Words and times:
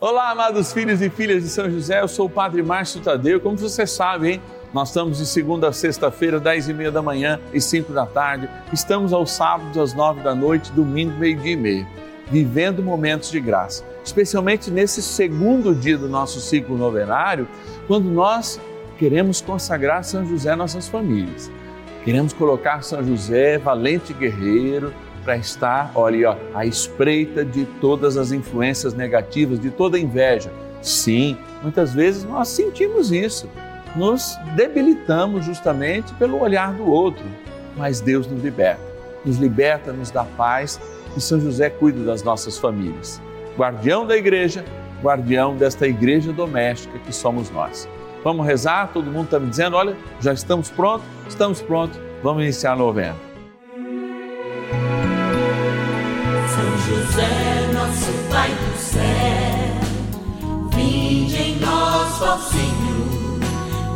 Olá, 0.00 0.30
amados 0.30 0.72
filhos 0.72 1.02
e 1.02 1.10
filhas 1.10 1.42
de 1.42 1.48
São 1.48 1.68
José, 1.68 2.00
eu 2.00 2.06
sou 2.06 2.26
o 2.26 2.30
Padre 2.30 2.62
Márcio 2.62 3.00
Tadeu. 3.00 3.40
Como 3.40 3.56
você 3.56 3.84
sabe, 3.84 4.30
hein? 4.30 4.42
Nós 4.72 4.90
estamos 4.90 5.18
de 5.18 5.26
segunda 5.26 5.66
a 5.66 5.72
sexta-feira, 5.72 6.38
dez 6.38 6.68
e 6.68 6.72
meia 6.72 6.92
da 6.92 7.02
manhã 7.02 7.40
e 7.52 7.60
cinco 7.60 7.92
da 7.92 8.06
tarde. 8.06 8.48
Estamos 8.72 9.12
aos 9.12 9.32
sábados, 9.32 9.76
às 9.76 9.94
nove 9.94 10.20
da 10.20 10.36
noite, 10.36 10.70
domingo, 10.70 11.18
meio-dia 11.18 11.52
e 11.52 11.56
meia, 11.56 11.86
vivendo 12.30 12.80
momentos 12.80 13.28
de 13.28 13.40
graça. 13.40 13.82
Especialmente 14.04 14.70
nesse 14.70 15.02
segundo 15.02 15.74
dia 15.74 15.98
do 15.98 16.08
nosso 16.08 16.40
ciclo 16.40 16.78
novenário, 16.78 17.48
quando 17.88 18.08
nós 18.08 18.60
queremos 18.98 19.40
consagrar 19.40 20.04
São 20.04 20.24
José 20.24 20.52
às 20.52 20.58
nossas 20.58 20.86
famílias. 20.86 21.50
Queremos 22.04 22.32
colocar 22.32 22.84
São 22.84 23.02
José, 23.02 23.58
valente 23.58 24.14
guerreiro, 24.14 24.94
para 25.18 25.36
estar, 25.36 25.90
olha, 25.94 26.30
ó, 26.30 26.36
à 26.54 26.64
espreita 26.64 27.44
de 27.44 27.64
todas 27.80 28.16
as 28.16 28.32
influências 28.32 28.94
negativas, 28.94 29.60
de 29.60 29.70
toda 29.70 29.98
inveja. 29.98 30.50
Sim, 30.80 31.36
muitas 31.62 31.92
vezes 31.92 32.24
nós 32.24 32.48
sentimos 32.48 33.10
isso, 33.10 33.48
nos 33.96 34.36
debilitamos 34.54 35.44
justamente 35.44 36.14
pelo 36.14 36.40
olhar 36.40 36.72
do 36.72 36.86
outro, 36.86 37.24
mas 37.76 38.00
Deus 38.00 38.26
nos 38.26 38.42
liberta, 38.42 38.82
nos 39.24 39.38
liberta, 39.38 39.92
nos 39.92 40.10
dá 40.10 40.24
paz 40.24 40.80
e 41.16 41.20
São 41.20 41.40
José 41.40 41.70
cuida 41.70 42.04
das 42.04 42.22
nossas 42.22 42.58
famílias. 42.58 43.20
Guardião 43.56 44.06
da 44.06 44.16
igreja, 44.16 44.64
guardião 45.02 45.56
desta 45.56 45.86
igreja 45.86 46.32
doméstica 46.32 46.98
que 46.98 47.12
somos 47.12 47.50
nós. 47.50 47.88
Vamos 48.22 48.46
rezar? 48.46 48.92
Todo 48.92 49.10
mundo 49.10 49.24
está 49.24 49.40
me 49.40 49.48
dizendo: 49.48 49.76
olha, 49.76 49.96
já 50.20 50.32
estamos 50.32 50.70
prontos? 50.70 51.06
Estamos 51.28 51.62
prontos, 51.62 51.98
vamos 52.22 52.42
iniciar 52.42 52.72
a 52.72 52.76
novena. 52.76 53.27
José, 56.88 57.68
nosso 57.74 58.10
Pai 58.30 58.50
do 58.50 58.78
céu, 58.78 59.02
vinde 60.70 61.36
em 61.36 61.60
nós, 61.60 62.22
ó 62.22 62.38
Senhor, 62.38 63.38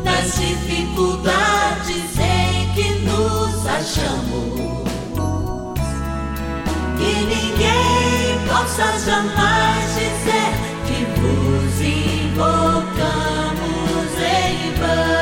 nas 0.04 0.34
dificuldades 0.34 2.18
em 2.18 2.70
que 2.74 2.90
nos 3.06 3.66
achamos. 3.66 4.82
Que 6.98 7.14
ninguém 7.24 8.46
possa 8.46 8.98
jamais 9.06 9.94
dizer 9.94 10.52
que 10.86 10.98
vos 11.18 11.80
invocamos 11.80 12.92
em 14.20 14.72
vão. 14.74 15.21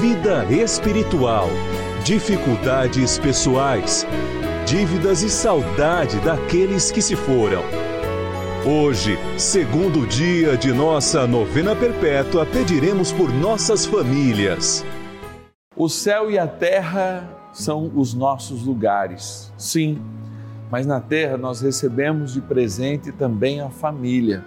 vida 0.00 0.44
espiritual, 0.50 1.48
dificuldades 2.04 3.18
pessoais, 3.18 4.06
dívidas 4.66 5.22
e 5.22 5.30
saudade 5.30 6.18
daqueles 6.20 6.90
que 6.90 7.00
se 7.00 7.14
foram. 7.14 7.62
Hoje, 8.66 9.16
segundo 9.38 10.06
dia 10.06 10.56
de 10.56 10.72
nossa 10.72 11.26
novena 11.26 11.76
perpétua, 11.76 12.44
pediremos 12.44 13.12
por 13.12 13.32
nossas 13.32 13.86
famílias. 13.86 14.84
O 15.76 15.88
céu 15.88 16.30
e 16.30 16.38
a 16.38 16.46
terra 16.46 17.28
são 17.52 17.92
os 17.94 18.14
nossos 18.14 18.64
lugares, 18.64 19.52
sim, 19.56 20.02
mas 20.70 20.86
na 20.86 21.00
terra 21.00 21.36
nós 21.36 21.60
recebemos 21.60 22.32
de 22.32 22.40
presente 22.40 23.12
também 23.12 23.60
a 23.60 23.70
família. 23.70 24.44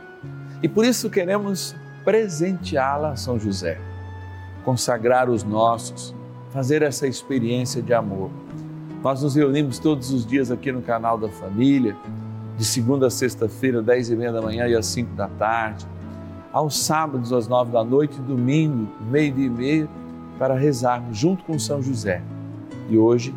E 0.61 0.67
por 0.67 0.83
isso 0.83 1.09
queremos 1.09 1.75
presenteá-la 2.03 3.15
São 3.15 3.39
José, 3.39 3.79
consagrar 4.67 5.29
os 5.29 5.45
nossos, 5.45 6.13
fazer 6.49 6.81
essa 6.81 7.07
experiência 7.07 7.81
de 7.81 7.93
amor. 7.93 8.29
Nós 9.01 9.23
nos 9.23 9.33
reunimos 9.33 9.79
todos 9.79 10.11
os 10.11 10.25
dias 10.25 10.51
aqui 10.51 10.73
no 10.73 10.81
canal 10.81 11.17
da 11.17 11.29
família, 11.29 11.95
de 12.57 12.65
segunda 12.65 13.07
a 13.07 13.09
sexta-feira, 13.09 13.81
dez 13.81 14.09
e 14.09 14.15
meia 14.17 14.33
da 14.33 14.41
manhã 14.41 14.67
e 14.67 14.75
às 14.75 14.85
cinco 14.87 15.15
da 15.15 15.29
tarde, 15.29 15.87
aos 16.51 16.77
sábados 16.77 17.31
às 17.31 17.47
nove 17.47 17.71
da 17.71 17.81
noite, 17.81 18.19
domingo, 18.19 18.89
meio-dia 19.09 19.45
e 19.45 19.49
meia, 19.49 19.89
para 20.37 20.53
rezarmos 20.53 21.17
junto 21.17 21.45
com 21.45 21.57
São 21.57 21.81
José. 21.81 22.21
E 22.89 22.97
hoje, 22.97 23.33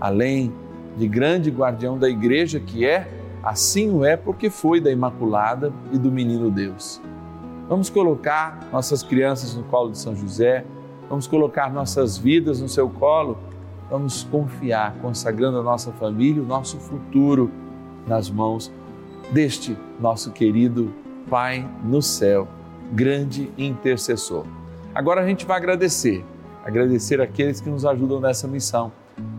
além 0.00 0.52
de 0.96 1.08
grande 1.08 1.50
guardião 1.50 1.98
da 1.98 2.08
igreja 2.08 2.60
que 2.60 2.86
é, 2.86 3.08
assim 3.42 3.90
o 3.90 4.04
é 4.04 4.16
porque 4.16 4.48
foi 4.48 4.80
da 4.80 4.92
Imaculada 4.92 5.72
e 5.90 5.98
do 5.98 6.12
Menino 6.12 6.48
Deus. 6.48 7.02
Vamos 7.70 7.88
colocar 7.88 8.68
nossas 8.72 9.04
crianças 9.04 9.54
no 9.54 9.62
colo 9.62 9.92
de 9.92 9.98
São 9.98 10.16
José, 10.16 10.64
vamos 11.08 11.28
colocar 11.28 11.72
nossas 11.72 12.18
vidas 12.18 12.60
no 12.60 12.68
seu 12.68 12.90
colo, 12.90 13.38
vamos 13.88 14.24
confiar, 14.24 14.96
consagrando 15.00 15.60
a 15.60 15.62
nossa 15.62 15.92
família, 15.92 16.42
o 16.42 16.44
nosso 16.44 16.78
futuro 16.78 17.48
nas 18.08 18.28
mãos 18.28 18.72
deste 19.30 19.78
nosso 20.00 20.32
querido 20.32 20.92
Pai 21.30 21.64
no 21.84 22.02
céu, 22.02 22.48
grande 22.90 23.52
intercessor. 23.56 24.44
Agora 24.92 25.20
a 25.20 25.26
gente 25.28 25.46
vai 25.46 25.56
agradecer, 25.58 26.24
agradecer 26.64 27.20
aqueles 27.20 27.60
que 27.60 27.70
nos 27.70 27.86
ajudam 27.86 28.18
nessa 28.18 28.48
missão, 28.48 28.90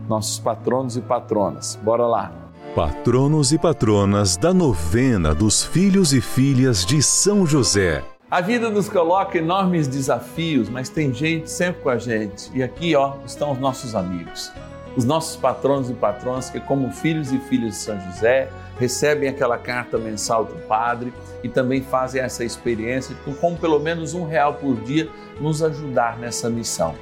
nossos 0.08 0.38
patronos 0.38 0.96
e 0.96 1.02
patronas. 1.02 1.78
Bora 1.84 2.06
lá. 2.06 2.32
Patronos 2.74 3.52
e 3.52 3.58
patronas 3.58 4.38
da 4.38 4.54
novena 4.54 5.34
dos 5.34 5.62
filhos 5.62 6.14
e 6.14 6.22
filhas 6.22 6.86
de 6.86 7.02
São 7.02 7.44
José. 7.44 8.02
A 8.32 8.40
vida 8.40 8.70
nos 8.70 8.88
coloca 8.88 9.36
enormes 9.36 9.86
desafios, 9.86 10.70
mas 10.70 10.88
tem 10.88 11.12
gente 11.12 11.50
sempre 11.50 11.82
com 11.82 11.90
a 11.90 11.98
gente. 11.98 12.50
E 12.54 12.62
aqui, 12.62 12.96
ó, 12.96 13.16
estão 13.26 13.52
os 13.52 13.58
nossos 13.58 13.94
amigos, 13.94 14.50
os 14.96 15.04
nossos 15.04 15.36
patronos 15.36 15.90
e 15.90 15.92
patronas 15.92 16.48
que, 16.48 16.58
como 16.58 16.90
filhos 16.90 17.30
e 17.30 17.38
filhas 17.38 17.72
de 17.72 17.76
São 17.80 18.00
José, 18.00 18.48
recebem 18.80 19.28
aquela 19.28 19.58
carta 19.58 19.98
mensal 19.98 20.46
do 20.46 20.54
Padre 20.66 21.12
e 21.44 21.48
também 21.50 21.82
fazem 21.82 22.22
essa 22.22 22.42
experiência 22.42 23.14
com 23.38 23.54
pelo 23.54 23.78
menos 23.78 24.14
um 24.14 24.24
real 24.24 24.54
por 24.54 24.76
dia 24.76 25.10
nos 25.38 25.62
ajudar 25.62 26.16
nessa 26.18 26.48
missão. 26.48 26.94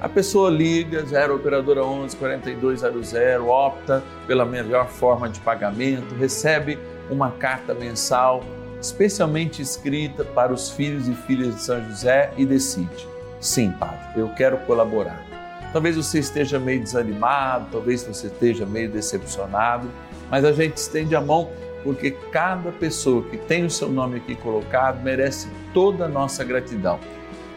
A 0.00 0.08
pessoa 0.08 0.50
liga, 0.50 1.06
0 1.06 1.36
operadora 1.36 1.84
11 1.84 2.16
4200, 2.16 3.12
opta 3.46 4.02
pela 4.26 4.44
melhor 4.44 4.88
forma 4.88 5.28
de 5.28 5.38
pagamento, 5.38 6.16
recebe 6.16 6.76
uma 7.08 7.30
carta 7.30 7.72
mensal 7.74 8.42
especialmente 8.80 9.60
escrita 9.62 10.24
para 10.24 10.52
os 10.52 10.70
filhos 10.70 11.08
e 11.08 11.14
filhas 11.14 11.54
de 11.54 11.62
São 11.62 11.84
José 11.88 12.32
e 12.36 12.46
decide: 12.46 13.06
sim, 13.40 13.70
Padre, 13.72 14.20
eu 14.20 14.28
quero 14.30 14.58
colaborar. 14.58 15.24
Talvez 15.72 15.96
você 15.96 16.18
esteja 16.18 16.58
meio 16.58 16.82
desanimado, 16.82 17.68
talvez 17.70 18.02
você 18.02 18.28
esteja 18.28 18.64
meio 18.64 18.90
decepcionado, 18.90 19.90
mas 20.30 20.44
a 20.44 20.52
gente 20.52 20.76
estende 20.76 21.14
a 21.14 21.20
mão 21.20 21.50
porque 21.84 22.10
cada 22.10 22.72
pessoa 22.72 23.22
que 23.24 23.36
tem 23.36 23.64
o 23.64 23.70
seu 23.70 23.88
nome 23.88 24.16
aqui 24.16 24.34
colocado 24.34 25.02
merece 25.02 25.48
toda 25.72 26.06
a 26.06 26.08
nossa 26.08 26.42
gratidão. 26.42 26.98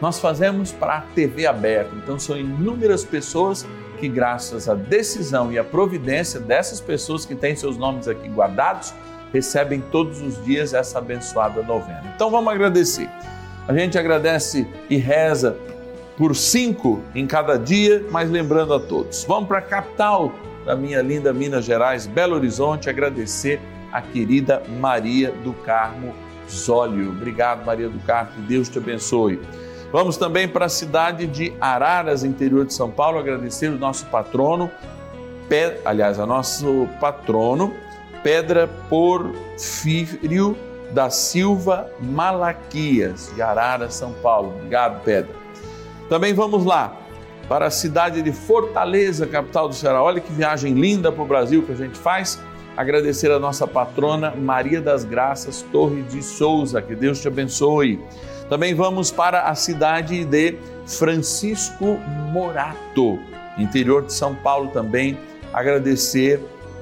Nós 0.01 0.19
fazemos 0.19 0.71
para 0.71 0.97
a 0.97 1.01
TV 1.01 1.45
aberta, 1.45 1.95
então 1.95 2.19
são 2.19 2.37
inúmeras 2.37 3.03
pessoas 3.03 3.65
que, 3.99 4.07
graças 4.09 4.67
à 4.67 4.73
decisão 4.73 5.51
e 5.51 5.59
à 5.59 5.63
providência 5.63 6.39
dessas 6.39 6.81
pessoas 6.81 7.25
que 7.25 7.35
têm 7.35 7.55
seus 7.55 7.77
nomes 7.77 8.07
aqui 8.07 8.27
guardados, 8.27 8.93
recebem 9.33 9.81
todos 9.91 10.21
os 10.21 10.43
dias 10.43 10.73
essa 10.73 10.99
abençoada 10.99 11.61
novena. 11.63 12.03
Então 12.15 12.29
vamos 12.29 12.51
agradecer. 12.51 13.09
A 13.67 13.73
gente 13.73 13.97
agradece 13.97 14.67
e 14.89 14.97
reza 14.97 15.55
por 16.17 16.35
cinco 16.35 17.01
em 17.15 17.25
cada 17.25 17.57
dia, 17.57 18.05
mas 18.11 18.29
lembrando 18.29 18.73
a 18.73 18.79
todos. 18.79 19.23
Vamos 19.23 19.47
para 19.47 19.59
a 19.59 19.61
capital 19.61 20.33
da 20.65 20.75
minha 20.75 21.01
linda 21.01 21.33
Minas 21.33 21.65
Gerais, 21.65 22.05
Belo 22.05 22.35
Horizonte, 22.35 22.89
agradecer 22.89 23.59
a 23.91 24.01
querida 24.01 24.61
Maria 24.79 25.31
do 25.43 25.53
Carmo 25.53 26.13
Zólio. 26.49 27.09
Obrigado, 27.09 27.65
Maria 27.65 27.89
do 27.89 27.99
Carmo, 27.99 28.31
que 28.33 28.41
Deus 28.41 28.69
te 28.69 28.77
abençoe. 28.77 29.39
Vamos 29.91 30.15
também 30.15 30.47
para 30.47 30.65
a 30.65 30.69
cidade 30.69 31.27
de 31.27 31.53
Araras, 31.59 32.23
interior 32.23 32.65
de 32.65 32.73
São 32.73 32.89
Paulo, 32.89 33.19
agradecer 33.19 33.67
o 33.67 33.77
nosso 33.77 34.05
patrono, 34.05 34.71
aliás, 35.83 36.17
a 36.17 36.25
nosso 36.25 36.87
patrono, 36.99 37.73
Pedra 38.23 38.67
Porfírio 38.89 40.57
da 40.91 41.09
Silva 41.09 41.89
Malaquias, 41.99 43.31
de 43.33 43.41
Araras, 43.41 43.93
São 43.93 44.13
Paulo. 44.13 44.53
Obrigado, 44.57 45.03
Pedra. 45.03 45.33
Também 46.09 46.33
vamos 46.33 46.65
lá 46.65 46.97
para 47.47 47.67
a 47.67 47.71
cidade 47.71 48.21
de 48.21 48.31
Fortaleza, 48.31 49.25
capital 49.25 49.67
do 49.67 49.75
Ceará. 49.75 50.01
Olha 50.01 50.19
que 50.19 50.31
viagem 50.31 50.73
linda 50.73 51.11
para 51.11 51.23
o 51.23 51.27
Brasil 51.27 51.63
que 51.63 51.71
a 51.71 51.75
gente 51.75 51.97
faz. 51.97 52.39
Agradecer 52.75 53.31
a 53.31 53.39
nossa 53.39 53.67
patrona 53.67 54.31
Maria 54.31 54.81
das 54.81 55.03
Graças 55.03 55.61
Torre 55.71 56.01
de 56.03 56.21
Souza. 56.21 56.81
Que 56.81 56.95
Deus 56.95 57.21
te 57.21 57.27
abençoe. 57.27 57.99
Também 58.49 58.73
vamos 58.73 59.11
para 59.11 59.43
a 59.43 59.55
cidade 59.55 60.25
de 60.25 60.57
Francisco 60.85 61.97
Morato, 62.31 63.19
interior 63.57 64.03
de 64.05 64.13
São 64.13 64.35
Paulo 64.35 64.69
também. 64.69 65.17
Agradecer 65.53 66.41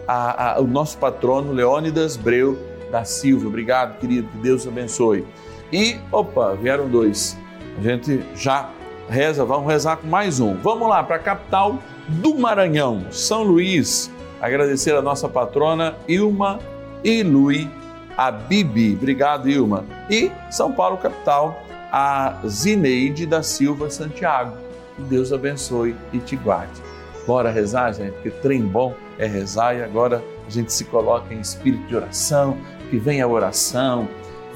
ao 0.10 0.64
nosso 0.64 0.98
patrono 0.98 1.52
Leônidas 1.54 2.18
Breu 2.18 2.58
da 2.92 3.04
Silva. 3.04 3.48
Obrigado, 3.48 4.00
querido. 4.00 4.28
Que 4.30 4.38
Deus 4.40 4.68
abençoe. 4.68 5.26
E, 5.72 5.98
opa, 6.12 6.56
vieram 6.56 6.90
dois. 6.90 7.38
A 7.78 7.82
gente 7.82 8.24
já 8.36 8.72
reza, 9.08 9.46
vamos 9.46 9.72
rezar 9.72 9.98
com 9.98 10.08
mais 10.08 10.40
um. 10.40 10.56
Vamos 10.56 10.90
lá 10.90 11.04
para 11.04 11.18
a 11.18 11.20
capital 11.20 11.78
do 12.08 12.36
Maranhão, 12.36 13.06
São 13.12 13.44
Luís. 13.44 14.12
Agradecer 14.42 14.96
a 14.96 15.02
nossa 15.02 15.30
patrona 15.30 15.96
Ilma 16.08 16.60
Ilui 17.04 17.70
Abibi. 18.18 18.96
Obrigado, 18.96 19.48
Ilma. 19.48 19.86
E 20.10 20.32
São 20.50 20.72
Paulo, 20.72 20.98
capital, 20.98 21.62
a 21.92 22.40
Zineide 22.48 23.28
da 23.28 23.44
Silva 23.44 23.90
Santiago. 23.92 24.58
Que 24.96 25.04
Deus 25.04 25.32
abençoe 25.32 25.96
e 26.12 26.18
te 26.18 26.36
guarde. 26.36 26.89
Bora 27.30 27.52
rezar, 27.52 27.94
gente, 27.94 28.14
porque 28.14 28.32
trem 28.32 28.64
bom 28.64 28.96
é 29.20 29.28
rezar 29.28 29.76
e 29.76 29.84
agora 29.84 30.24
a 30.48 30.50
gente 30.50 30.74
se 30.74 30.84
coloca 30.86 31.32
em 31.32 31.40
espírito 31.40 31.86
de 31.86 31.96
oração, 31.96 32.58
que 32.90 32.98
vem 32.98 33.22
a 33.22 33.28
oração, 33.28 34.08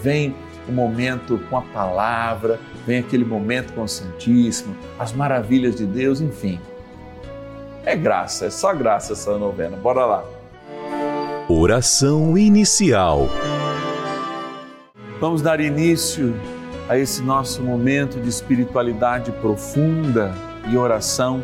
vem 0.02 0.36
o 0.68 0.72
momento 0.72 1.40
com 1.52 1.58
a 1.60 1.62
palavra, 1.62 2.60
vem 2.84 2.98
aquele 2.98 3.24
momento 3.24 3.74
com 3.74 3.84
o 3.84 3.88
Santíssimo, 3.88 4.76
as 4.98 5.14
maravilhas 5.14 5.76
de 5.76 5.86
Deus, 5.86 6.20
enfim. 6.20 6.60
É 7.86 7.96
graça, 7.96 8.48
é 8.48 8.50
só 8.50 8.74
graça 8.74 9.14
essa 9.14 9.38
novena. 9.38 9.78
Bora 9.78 10.04
lá. 10.04 10.26
Oração 11.48 12.36
inicial. 12.36 13.30
Vamos 15.20 15.44
dar 15.44 15.60
início 15.60 16.34
a 16.90 16.98
esse 16.98 17.22
nosso 17.22 17.62
momento 17.62 18.20
de 18.20 18.30
espiritualidade 18.30 19.32
profunda 19.34 20.34
e 20.68 20.76
oração 20.76 21.44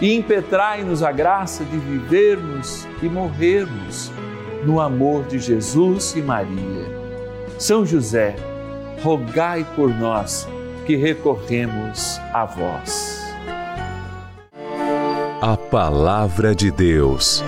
e 0.00 0.14
impetrai-nos 0.14 1.02
a 1.02 1.12
graça 1.12 1.64
de 1.64 1.76
vivermos 1.76 2.86
e 3.02 3.08
morrermos 3.08 4.10
no 4.64 4.80
amor 4.80 5.24
de 5.24 5.38
Jesus 5.38 6.14
e 6.16 6.22
Maria 6.22 7.00
são 7.60 7.84
José, 7.84 8.34
rogai 9.02 9.66
por 9.76 9.94
nós 9.94 10.48
que 10.86 10.96
recorremos 10.96 12.18
a 12.32 12.46
vós. 12.46 13.20
A 15.42 15.58
Palavra 15.58 16.54
de 16.54 16.70
Deus. 16.70 17.44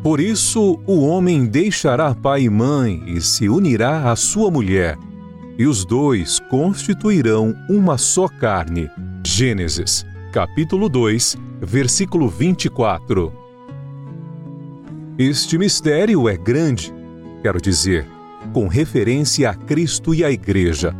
Por 0.00 0.20
isso, 0.20 0.80
o 0.86 1.04
homem 1.04 1.44
deixará 1.44 2.14
pai 2.14 2.42
e 2.42 2.48
mãe 2.48 3.02
e 3.06 3.20
se 3.20 3.48
unirá 3.48 4.12
à 4.12 4.16
sua 4.16 4.48
mulher, 4.48 4.96
e 5.60 5.66
os 5.66 5.84
dois 5.84 6.40
constituirão 6.48 7.54
uma 7.68 7.98
só 7.98 8.26
carne. 8.26 8.88
Gênesis, 9.22 10.06
capítulo 10.32 10.88
2, 10.88 11.36
versículo 11.60 12.30
24. 12.30 13.30
Este 15.18 15.58
mistério 15.58 16.26
é 16.30 16.36
grande, 16.38 16.90
quero 17.42 17.60
dizer, 17.60 18.06
com 18.54 18.68
referência 18.68 19.50
a 19.50 19.54
Cristo 19.54 20.14
e 20.14 20.24
a 20.24 20.30
Igreja. 20.30 20.96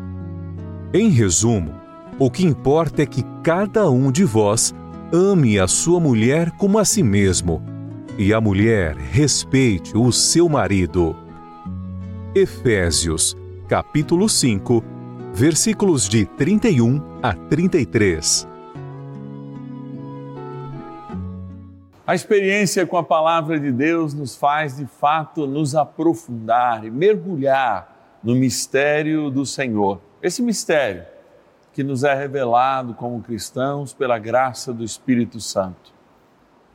Em 0.92 1.08
resumo, 1.08 1.72
o 2.18 2.30
que 2.30 2.44
importa 2.44 3.00
é 3.00 3.06
que 3.06 3.24
cada 3.42 3.88
um 3.88 4.12
de 4.12 4.24
vós 4.24 4.74
ame 5.10 5.58
a 5.58 5.66
sua 5.66 5.98
mulher 5.98 6.50
como 6.50 6.78
a 6.78 6.84
si 6.84 7.02
mesmo, 7.02 7.62
e 8.18 8.34
a 8.34 8.42
mulher 8.42 8.94
respeite 8.94 9.96
o 9.96 10.12
seu 10.12 10.50
marido. 10.50 11.16
Efésios, 12.34 13.34
capítulo 13.70 14.28
5, 14.28 14.82
versículos 15.32 16.08
de 16.08 16.26
31 16.26 17.20
a 17.22 17.32
33. 17.32 18.48
A 22.04 22.12
experiência 22.12 22.84
com 22.84 22.96
a 22.96 23.04
palavra 23.04 23.60
de 23.60 23.70
Deus 23.70 24.12
nos 24.12 24.34
faz, 24.34 24.78
de 24.78 24.86
fato, 24.86 25.46
nos 25.46 25.76
aprofundar 25.76 26.84
e 26.84 26.90
mergulhar 26.90 28.18
no 28.24 28.34
mistério 28.34 29.30
do 29.30 29.46
Senhor. 29.46 30.00
Esse 30.20 30.42
mistério 30.42 31.04
que 31.72 31.84
nos 31.84 32.02
é 32.02 32.12
revelado 32.12 32.92
como 32.94 33.22
cristãos 33.22 33.94
pela 33.94 34.18
graça 34.18 34.72
do 34.72 34.82
Espírito 34.82 35.38
Santo. 35.40 35.94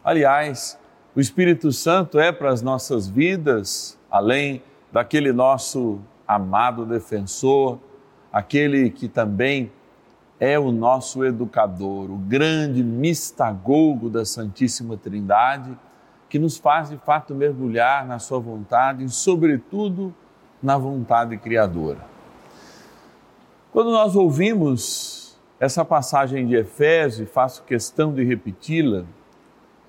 Aliás, 0.02 0.80
o 1.14 1.20
Espírito 1.20 1.74
Santo 1.74 2.18
é 2.18 2.32
para 2.32 2.52
as 2.52 2.62
nossas 2.62 3.06
vidas, 3.06 4.00
além 4.10 4.64
daquele 4.94 5.34
nosso 5.34 6.00
amado 6.28 6.86
defensor, 6.86 7.80
aquele 8.32 8.90
que 8.90 9.08
também 9.08 9.72
é 10.40 10.60
o 10.60 10.72
nosso 10.72 11.24
educador, 11.24 12.12
o 12.12 12.18
grande 12.18 12.84
mistagogo 12.84 14.10
da 14.10 14.26
Santíssima 14.26 14.98
Trindade, 14.98 15.78
que 16.30 16.38
nos 16.38 16.58
faz 16.58 16.90
de 16.90 16.98
fato 16.98 17.34
mergulhar 17.34 18.06
na 18.06 18.20
Sua 18.20 18.40
vontade 18.40 19.04
e, 19.04 19.10
sobretudo, 19.10 20.14
na 20.62 20.78
vontade 20.78 21.38
criadora. 21.38 22.00
Quando 23.72 23.92
nós 23.92 24.16
ouvimos 24.16 25.38
essa 25.60 25.86
passagem 25.86 26.48
de 26.48 26.56
Efésios, 26.56 27.28
e 27.28 27.32
faço 27.32 27.64
questão 27.64 28.14
de 28.14 28.24
repeti-la, 28.24 29.06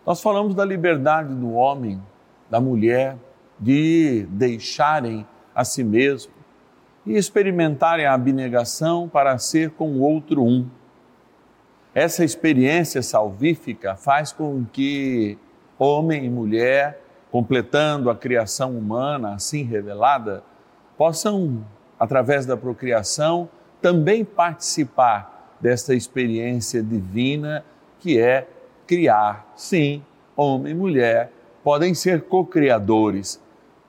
nós 0.05 0.23
falamos 0.23 0.55
da 0.55 0.65
liberdade 0.65 1.35
do 1.35 1.53
homem, 1.53 2.01
da 2.49 2.61
mulher, 2.61 3.17
de 3.59 4.27
deixarem 4.31 5.27
a 5.57 5.65
si 5.65 5.83
mesmo 5.83 6.33
e 7.07 7.17
experimentarem 7.17 8.05
a 8.05 8.13
abnegação 8.13 9.09
para 9.09 9.39
ser 9.39 9.71
com 9.71 9.89
o 9.93 10.03
outro 10.03 10.45
um. 10.45 10.69
Essa 11.95 12.23
experiência 12.23 13.03
salvífica 13.03 13.97
faz 13.97 14.33
com 14.33 14.67
que 14.71 15.39
homem 15.79 16.27
e 16.27 16.29
mulher, 16.29 17.01
completando 17.33 18.11
a 18.11 18.15
criação 18.15 18.77
humana 18.77 19.35
assim 19.35 19.63
revelada, 19.63 20.43
possam, 20.99 21.65
através 21.99 22.45
da 22.45 22.55
procriação, 22.55 23.49
também 23.81 24.25
participar 24.25 25.57
desta 25.59 25.95
experiência 25.95 26.83
divina 26.83 27.65
que 27.99 28.21
é 28.21 28.47
criar. 28.87 29.53
Sim, 29.57 30.03
homem 30.37 30.73
e 30.73 30.75
mulher 30.75 31.33
podem 31.65 31.95
ser 31.95 32.25
co-criadores 32.25 33.41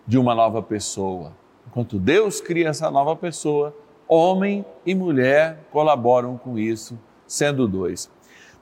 de 0.06 0.18
uma 0.18 0.34
nova 0.34 0.62
pessoa. 0.62 1.34
Enquanto 1.68 2.00
Deus 2.00 2.40
cria 2.42 2.70
essa 2.70 2.90
nova 2.90 3.16
pessoa, 3.16 3.76
homem 4.08 4.66
e 4.86 4.96
mulher 4.96 5.60
colaboram 5.72 6.38
com 6.38 6.58
isso, 6.58 6.98
sendo 7.28 7.68
dois. 7.68 8.10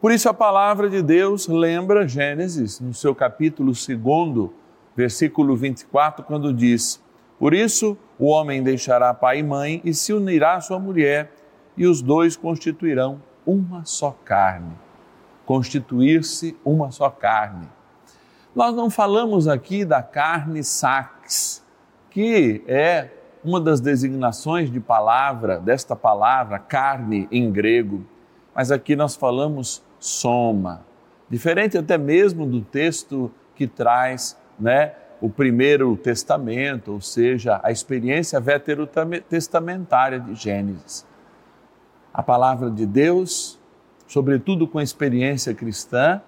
Por 0.01 0.11
isso 0.11 0.27
a 0.29 0.33
palavra 0.33 0.89
de 0.89 1.01
Deus 1.01 1.47
lembra 1.47 2.07
Gênesis, 2.07 2.79
no 2.79 2.93
seu 2.93 3.15
capítulo 3.15 3.71
2, 3.71 4.49
versículo 4.95 5.55
24, 5.55 6.23
quando 6.23 6.53
diz: 6.53 7.01
Por 7.39 7.53
isso 7.53 7.97
o 8.19 8.27
homem 8.27 8.61
deixará 8.61 9.13
pai 9.13 9.39
e 9.39 9.43
mãe 9.43 9.81
e 9.83 9.93
se 9.93 10.13
unirá 10.13 10.55
à 10.55 10.61
sua 10.61 10.79
mulher, 10.79 11.31
e 11.77 11.87
os 11.87 12.01
dois 12.01 12.35
constituirão 12.35 13.21
uma 13.45 13.83
só 13.85 14.15
carne. 14.23 14.73
Constituir-se 15.45 16.57
uma 16.63 16.91
só 16.91 17.09
carne. 17.09 17.67
Nós 18.55 18.75
não 18.75 18.89
falamos 18.89 19.47
aqui 19.47 19.83
da 19.83 20.01
carne 20.01 20.63
sax, 20.63 21.64
que 22.15 22.63
é 22.65 23.09
uma 23.43 23.59
das 23.59 23.81
designações 23.81 24.71
de 24.71 24.79
palavra, 24.79 25.59
desta 25.59 25.97
palavra, 25.97 26.57
carne 26.57 27.27
em 27.29 27.51
grego, 27.51 28.05
mas 28.55 28.71
aqui 28.71 28.95
nós 28.95 29.17
falamos 29.17 29.83
soma, 29.99 30.85
diferente 31.29 31.77
até 31.77 31.97
mesmo 31.97 32.45
do 32.45 32.61
texto 32.61 33.29
que 33.53 33.67
traz, 33.67 34.39
né, 34.57 34.93
o 35.19 35.29
primeiro 35.29 35.97
testamento, 35.97 36.93
ou 36.93 37.01
seja, 37.01 37.59
a 37.61 37.69
experiência 37.69 38.39
veterotestamentária 38.39 40.17
de 40.17 40.35
Gênesis. 40.35 41.05
A 42.13 42.23
palavra 42.23 42.71
de 42.71 42.85
Deus, 42.85 43.59
sobretudo 44.07 44.69
com 44.69 44.79
a 44.79 44.83
experiência 44.83 45.53
cristã, 45.53 46.21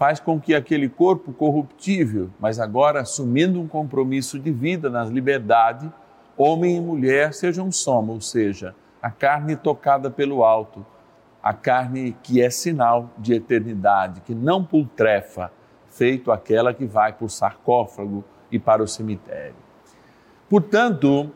faz 0.00 0.18
com 0.18 0.40
que 0.40 0.54
aquele 0.54 0.88
corpo 0.88 1.30
corruptível, 1.30 2.30
mas 2.40 2.58
agora 2.58 3.02
assumindo 3.02 3.60
um 3.60 3.68
compromisso 3.68 4.38
de 4.38 4.50
vida 4.50 4.88
na 4.88 5.04
liberdade, 5.04 5.92
homem 6.38 6.78
e 6.78 6.80
mulher 6.80 7.34
sejam 7.34 7.70
soma, 7.70 8.14
ou 8.14 8.20
seja, 8.22 8.74
a 9.02 9.10
carne 9.10 9.56
tocada 9.56 10.10
pelo 10.10 10.42
alto, 10.42 10.86
a 11.42 11.52
carne 11.52 12.16
que 12.22 12.40
é 12.40 12.48
sinal 12.48 13.10
de 13.18 13.34
eternidade, 13.34 14.22
que 14.22 14.34
não 14.34 14.64
pultrefa, 14.64 15.52
feito 15.90 16.32
aquela 16.32 16.72
que 16.72 16.86
vai 16.86 17.12
para 17.12 17.26
o 17.26 17.28
sarcófago 17.28 18.24
e 18.50 18.58
para 18.58 18.82
o 18.82 18.88
cemitério. 18.88 19.54
Portanto, 20.48 21.30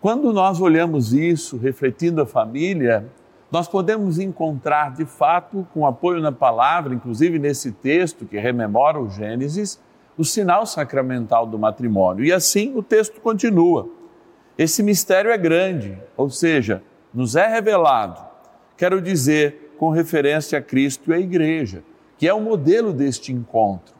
quando 0.00 0.32
nós 0.32 0.58
olhamos 0.58 1.12
isso, 1.12 1.58
refletindo 1.58 2.22
a 2.22 2.26
família, 2.26 3.06
nós 3.50 3.66
podemos 3.66 4.18
encontrar 4.18 4.94
de 4.94 5.04
fato, 5.04 5.66
com 5.74 5.86
apoio 5.86 6.20
na 6.20 6.30
palavra, 6.30 6.94
inclusive 6.94 7.38
nesse 7.38 7.72
texto 7.72 8.24
que 8.24 8.38
rememora 8.38 9.00
o 9.00 9.10
Gênesis, 9.10 9.80
o 10.16 10.24
sinal 10.24 10.66
sacramental 10.66 11.46
do 11.46 11.58
matrimônio. 11.58 12.24
E 12.24 12.32
assim 12.32 12.72
o 12.76 12.82
texto 12.82 13.20
continua. 13.20 13.88
Esse 14.56 14.82
mistério 14.82 15.30
é 15.30 15.38
grande, 15.38 15.98
ou 16.16 16.30
seja, 16.30 16.82
nos 17.12 17.34
é 17.34 17.46
revelado, 17.48 18.20
quero 18.76 19.00
dizer, 19.00 19.74
com 19.78 19.90
referência 19.90 20.58
a 20.58 20.62
Cristo 20.62 21.10
e 21.10 21.14
a 21.14 21.18
Igreja, 21.18 21.82
que 22.18 22.28
é 22.28 22.34
o 22.34 22.40
modelo 22.40 22.92
deste 22.92 23.32
encontro. 23.32 23.94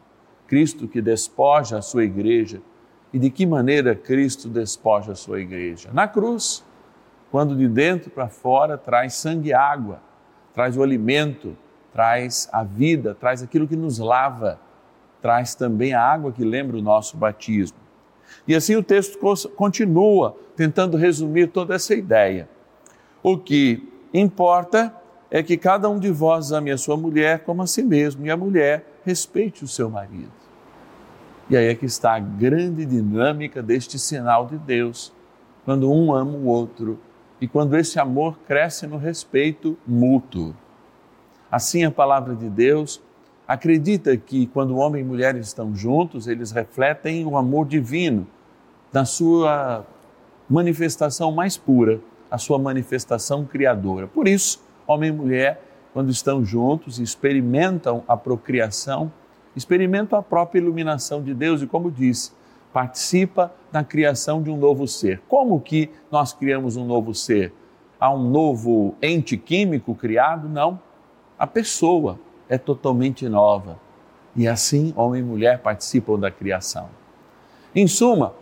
Cristo 0.46 0.86
que 0.86 1.00
despoja 1.00 1.78
a 1.78 1.82
sua 1.82 2.04
igreja. 2.04 2.60
E 3.12 3.18
de 3.18 3.30
que 3.30 3.46
maneira 3.46 3.94
Cristo 3.94 4.48
despoja 4.48 5.12
a 5.12 5.14
sua 5.14 5.40
igreja? 5.40 5.90
Na 5.92 6.08
cruz 6.08 6.64
quando 7.30 7.56
de 7.56 7.68
dentro 7.68 8.10
para 8.10 8.28
fora 8.28 8.76
traz 8.76 9.14
sangue 9.14 9.50
e 9.50 9.54
água, 9.54 10.00
traz 10.52 10.76
o 10.76 10.82
alimento, 10.82 11.56
traz 11.92 12.48
a 12.52 12.64
vida, 12.64 13.14
traz 13.14 13.42
aquilo 13.42 13.68
que 13.68 13.76
nos 13.76 13.98
lava, 13.98 14.58
traz 15.22 15.54
também 15.54 15.94
a 15.94 16.02
água 16.02 16.32
que 16.32 16.44
lembra 16.44 16.76
o 16.76 16.82
nosso 16.82 17.16
batismo. 17.16 17.78
E 18.46 18.54
assim 18.54 18.76
o 18.76 18.82
texto 18.82 19.18
continua 19.56 20.36
tentando 20.56 20.96
resumir 20.96 21.48
toda 21.48 21.74
essa 21.74 21.94
ideia. 21.94 22.48
O 23.22 23.36
que 23.36 23.88
importa 24.12 24.94
é 25.30 25.42
que 25.42 25.56
cada 25.56 25.88
um 25.88 25.98
de 25.98 26.10
vós 26.10 26.50
ame 26.50 26.70
a 26.70 26.78
sua 26.78 26.96
mulher 26.96 27.40
como 27.40 27.62
a 27.62 27.66
si 27.66 27.82
mesmo 27.82 28.26
e 28.26 28.30
a 28.30 28.36
mulher 28.36 28.84
respeite 29.04 29.64
o 29.64 29.68
seu 29.68 29.88
marido. 29.88 30.32
E 31.48 31.56
aí 31.56 31.66
é 31.66 31.74
que 31.74 31.86
está 31.86 32.14
a 32.14 32.18
grande 32.18 32.84
dinâmica 32.84 33.62
deste 33.62 33.98
sinal 33.98 34.46
de 34.46 34.56
Deus, 34.56 35.12
quando 35.64 35.90
um 35.90 36.14
ama 36.14 36.32
o 36.32 36.46
outro 36.46 36.98
e 37.40 37.48
quando 37.48 37.76
esse 37.76 37.98
amor 37.98 38.38
cresce 38.46 38.86
no 38.86 38.98
respeito 38.98 39.76
mútuo. 39.86 40.54
Assim, 41.50 41.84
a 41.84 41.90
palavra 41.90 42.34
de 42.34 42.48
Deus 42.48 43.02
acredita 43.48 44.16
que 44.16 44.46
quando 44.46 44.76
homem 44.76 45.02
e 45.02 45.04
mulher 45.04 45.34
estão 45.36 45.74
juntos, 45.74 46.28
eles 46.28 46.52
refletem 46.52 47.26
o 47.26 47.36
amor 47.36 47.66
divino 47.66 48.26
na 48.92 49.04
sua 49.04 49.84
manifestação 50.48 51.32
mais 51.32 51.56
pura, 51.56 52.00
a 52.30 52.38
sua 52.38 52.58
manifestação 52.58 53.44
criadora. 53.44 54.06
Por 54.06 54.28
isso, 54.28 54.62
homem 54.86 55.10
e 55.10 55.12
mulher, 55.12 55.62
quando 55.92 56.10
estão 56.10 56.44
juntos 56.44 57.00
experimentam 57.00 58.04
a 58.06 58.16
procriação, 58.16 59.10
experimentam 59.56 60.18
a 60.18 60.22
própria 60.22 60.60
iluminação 60.60 61.22
de 61.22 61.34
Deus 61.34 61.62
e, 61.62 61.66
como 61.66 61.90
disse, 61.90 62.32
participa 62.72 63.52
na 63.72 63.84
criação 63.84 64.42
de 64.42 64.50
um 64.50 64.56
novo 64.56 64.86
ser. 64.86 65.22
Como 65.28 65.60
que 65.60 65.90
nós 66.10 66.32
criamos 66.32 66.76
um 66.76 66.84
novo 66.84 67.14
ser? 67.14 67.52
Há 67.98 68.12
um 68.12 68.30
novo 68.30 68.94
ente 69.02 69.36
químico 69.36 69.94
criado? 69.94 70.48
Não. 70.48 70.80
A 71.38 71.46
pessoa 71.46 72.18
é 72.48 72.56
totalmente 72.56 73.28
nova. 73.28 73.78
E 74.34 74.46
assim, 74.46 74.92
homem 74.96 75.20
e 75.20 75.24
mulher 75.24 75.60
participam 75.60 76.18
da 76.18 76.30
criação. 76.30 76.88
Em 77.74 77.86
suma, 77.86 78.34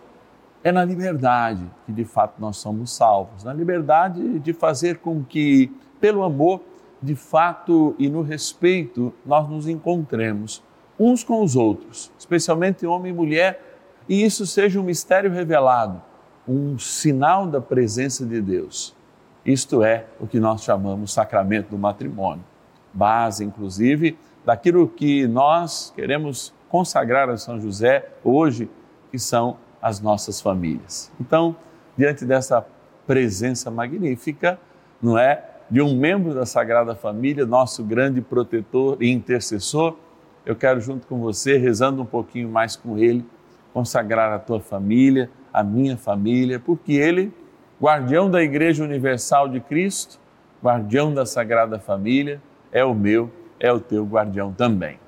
é 0.63 0.73
na 0.73 0.85
liberdade 0.85 1.65
que 1.87 1.93
de 1.93 2.05
fato 2.05 2.35
nós 2.39 2.57
somos 2.57 2.93
salvos, 2.93 3.45
na 3.45 3.53
liberdade 3.53 4.39
de 4.39 4.53
fazer 4.53 4.99
com 4.99 5.23
que, 5.23 5.73
pelo 6.01 6.23
amor, 6.23 6.61
de 7.03 7.15
fato 7.15 7.95
e 7.99 8.09
no 8.09 8.23
respeito, 8.23 9.13
nós 9.25 9.49
nos 9.49 9.69
encontremos 9.69 10.63
uns 10.99 11.23
com 11.23 11.43
os 11.43 11.55
outros, 11.55 12.11
especialmente 12.19 12.85
homem 12.85 13.13
e 13.13 13.15
mulher 13.15 13.68
e 14.09 14.25
isso 14.25 14.47
seja 14.47 14.81
um 14.81 14.83
mistério 14.83 15.31
revelado, 15.31 16.01
um 16.47 16.79
sinal 16.79 17.47
da 17.47 17.61
presença 17.61 18.25
de 18.25 18.41
Deus. 18.41 18.97
Isto 19.45 19.83
é 19.83 20.07
o 20.19 20.27
que 20.27 20.41
nós 20.41 20.63
chamamos 20.63 21.13
sacramento 21.13 21.71
do 21.71 21.79
matrimônio, 21.79 22.45
base, 22.93 23.45
inclusive, 23.45 24.19
daquilo 24.45 24.89
que 24.89 25.27
nós 25.27 25.93
queremos 25.95 26.53
consagrar 26.69 27.29
a 27.29 27.37
São 27.37 27.61
José 27.61 28.09
hoje, 28.25 28.71
que 29.11 29.19
são 29.19 29.59
as 29.81 30.01
nossas 30.01 30.41
famílias. 30.41 31.11
Então, 31.21 31.55
diante 31.97 32.25
dessa 32.25 32.65
presença 33.07 33.71
magnífica, 33.71 34.59
não 35.01 35.19
é? 35.19 35.45
De 35.71 35.83
um 35.83 35.95
membro 35.97 36.35
da 36.35 36.47
Sagrada 36.47 36.95
Família, 36.95 37.45
nosso 37.45 37.85
grande 37.85 38.21
protetor 38.21 38.97
e 39.01 39.11
intercessor, 39.11 39.97
eu 40.45 40.57
quero, 40.57 40.81
junto 40.81 41.07
com 41.07 41.19
você, 41.19 41.59
rezando 41.59 42.01
um 42.01 42.07
pouquinho 42.07 42.49
mais 42.49 42.75
com 42.75 42.99
ele, 42.99 43.25
consagrar 43.73 44.33
a 44.33 44.39
tua 44.39 44.61
família, 44.61 45.31
a 45.53 45.63
minha 45.63 45.97
família, 45.97 46.59
porque 46.59 46.93
Ele, 46.93 47.33
guardião 47.81 48.31
da 48.31 48.43
Igreja 48.43 48.85
Universal 48.85 49.49
de 49.49 49.61
Cristo, 49.61 50.19
guardião 50.63 51.13
da 51.13 51.25
Sagrada 51.25 51.79
Família, 51.79 52.41
é 52.73 52.85
o 52.85 52.95
meu, 52.95 53.31
é 53.59 53.73
o 53.73 53.81
teu 53.81 54.05
guardião 54.05 54.53
também. 54.53 54.99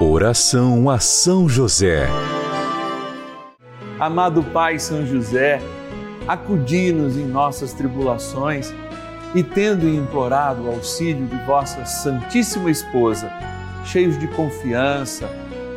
Oração 0.00 0.88
a 0.88 0.98
São 0.98 1.48
José. 1.48 2.06
Amado 3.98 4.42
Pai 4.42 4.78
São 4.78 5.04
José, 5.04 5.60
acudi-nos 6.26 7.18
em 7.18 7.26
nossas 7.26 7.74
tribulações 7.74 8.72
e 9.34 9.42
tendo 9.42 9.88
implorado 9.88 10.62
o 10.62 10.68
auxílio 10.68 11.26
de 11.26 11.36
vossa 11.44 11.84
Santíssima 11.84 12.70
Esposa, 12.70 13.30
cheios 13.84 14.18
de 14.18 14.26
confiança, 14.28 15.28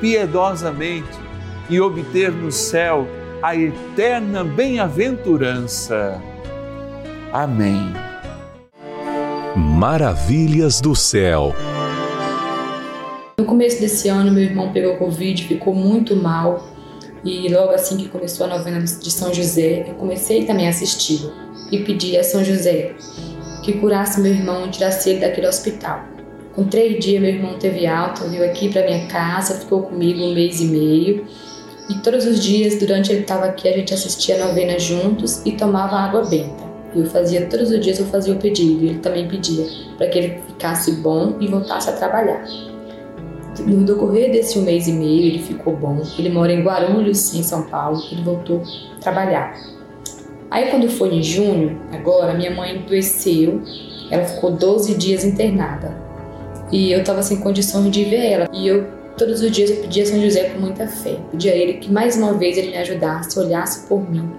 piedosamente 0.00 1.18
e 1.68 1.80
obter 1.80 2.30
no 2.32 2.50
céu 2.52 3.06
a 3.42 3.54
eterna 3.54 4.44
bem-aventurança. 4.44 6.20
Amém. 7.32 7.92
Maravilhas 9.56 10.80
do 10.80 10.94
céu. 10.94 11.54
No 13.38 13.44
começo 13.44 13.80
desse 13.80 14.08
ano, 14.08 14.32
meu 14.32 14.44
irmão 14.44 14.72
pegou 14.72 14.96
Covid, 14.96 15.44
ficou 15.44 15.74
muito 15.74 16.16
mal. 16.16 16.66
E 17.24 17.52
logo 17.52 17.72
assim 17.72 17.96
que 17.96 18.08
começou 18.08 18.46
a 18.46 18.48
novena 18.50 18.80
de 18.80 19.10
São 19.10 19.34
José, 19.34 19.86
eu 19.88 19.94
comecei 19.94 20.44
também 20.44 20.66
a 20.66 20.70
assisti-lo 20.70 21.32
e 21.72 21.80
pedi 21.80 22.16
a 22.16 22.22
São 22.22 22.44
José 22.44 22.94
que 23.62 23.72
curasse 23.74 24.20
meu 24.20 24.32
irmão 24.32 24.66
e 24.66 24.70
tirasse 24.70 25.10
ele 25.10 25.20
daquele 25.20 25.48
hospital. 25.48 26.15
Com 26.56 26.64
três 26.64 26.98
dias, 26.98 27.22
meu 27.22 27.30
irmão 27.30 27.54
teve 27.58 27.86
alta, 27.86 28.26
veio 28.26 28.44
aqui 28.44 28.68
para 28.72 28.84
minha 28.84 29.06
casa, 29.06 29.60
ficou 29.60 29.82
comigo 29.82 30.20
um 30.20 30.34
mês 30.34 30.60
e 30.60 30.64
meio 30.64 31.26
e 31.88 31.94
todos 31.98 32.26
os 32.26 32.42
dias, 32.42 32.78
durante 32.80 33.12
ele 33.12 33.20
estava 33.20 33.44
aqui, 33.44 33.68
a 33.68 33.72
gente 33.72 33.94
assistia 33.94 34.42
a 34.42 34.48
novena 34.48 34.76
juntos 34.76 35.40
e 35.46 35.52
tomava 35.52 35.96
água 35.96 36.24
benta. 36.24 36.64
Eu 36.92 37.06
fazia 37.06 37.46
todos 37.46 37.70
os 37.70 37.78
dias, 37.78 38.00
eu 38.00 38.06
fazia 38.06 38.34
o 38.34 38.38
pedido, 38.38 38.82
e 38.82 38.88
ele 38.88 38.98
também 38.98 39.28
pedia 39.28 39.64
para 39.96 40.08
que 40.08 40.18
ele 40.18 40.40
ficasse 40.48 40.92
bom 40.92 41.36
e 41.40 41.46
voltasse 41.46 41.88
a 41.88 41.92
trabalhar. 41.92 42.44
No 43.64 43.84
decorrer 43.84 44.32
desse 44.32 44.58
um 44.58 44.62
mês 44.62 44.88
e 44.88 44.92
meio, 44.92 45.26
ele 45.26 45.38
ficou 45.38 45.76
bom. 45.76 46.02
Ele 46.18 46.28
mora 46.28 46.52
em 46.52 46.62
Guarulhos, 46.62 47.32
em 47.34 47.42
São 47.42 47.62
Paulo. 47.62 48.02
Ele 48.10 48.22
voltou 48.22 48.62
a 48.96 49.00
trabalhar. 49.00 49.56
Aí, 50.50 50.70
quando 50.70 50.88
foi 50.88 51.14
em 51.14 51.22
junho, 51.22 51.80
agora, 51.92 52.34
minha 52.34 52.50
mãe 52.50 52.76
adoeceu. 52.76 53.62
Ela 54.10 54.24
ficou 54.24 54.50
12 54.50 54.94
dias 54.94 55.24
internada. 55.24 56.05
E 56.72 56.92
eu 56.92 57.00
estava 57.00 57.22
sem 57.22 57.38
condições 57.38 57.90
de 57.90 58.04
ver 58.04 58.32
ela. 58.32 58.48
E 58.52 58.66
eu 58.66 58.86
Todos 59.16 59.40
os 59.40 59.50
dias 59.50 59.70
eu 59.70 59.76
pedia 59.76 60.02
a 60.02 60.06
São 60.06 60.20
José 60.20 60.50
com 60.50 60.60
muita 60.60 60.86
fé. 60.86 61.16
Pedia 61.30 61.50
a 61.50 61.56
ele 61.56 61.74
que 61.74 61.90
mais 61.90 62.18
uma 62.18 62.34
vez 62.34 62.58
ele 62.58 62.68
me 62.68 62.76
ajudasse, 62.76 63.38
olhasse 63.38 63.86
por 63.88 64.10
mim, 64.10 64.30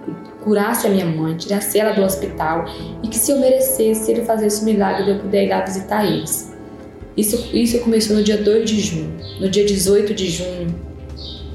curasse 0.44 0.86
a 0.86 0.90
minha 0.90 1.04
mãe, 1.04 1.36
tirasse 1.36 1.80
ela 1.80 1.92
do 1.92 2.02
hospital 2.02 2.64
e 3.02 3.08
que 3.08 3.18
se 3.18 3.32
eu 3.32 3.40
merecesse, 3.40 4.08
ele 4.08 4.22
fazesse 4.22 4.62
o 4.62 4.64
milagre 4.64 5.02
de 5.02 5.10
eu 5.10 5.18
poder 5.18 5.46
ir 5.46 5.48
lá 5.48 5.64
visitar 5.64 6.06
eles. 6.06 6.54
Isso, 7.16 7.50
isso 7.52 7.80
começou 7.80 8.14
no 8.14 8.22
dia 8.22 8.36
2 8.36 8.70
de 8.70 8.80
junho. 8.80 9.12
No 9.40 9.48
dia 9.48 9.66
18 9.66 10.14
de 10.14 10.30
junho, 10.30 10.72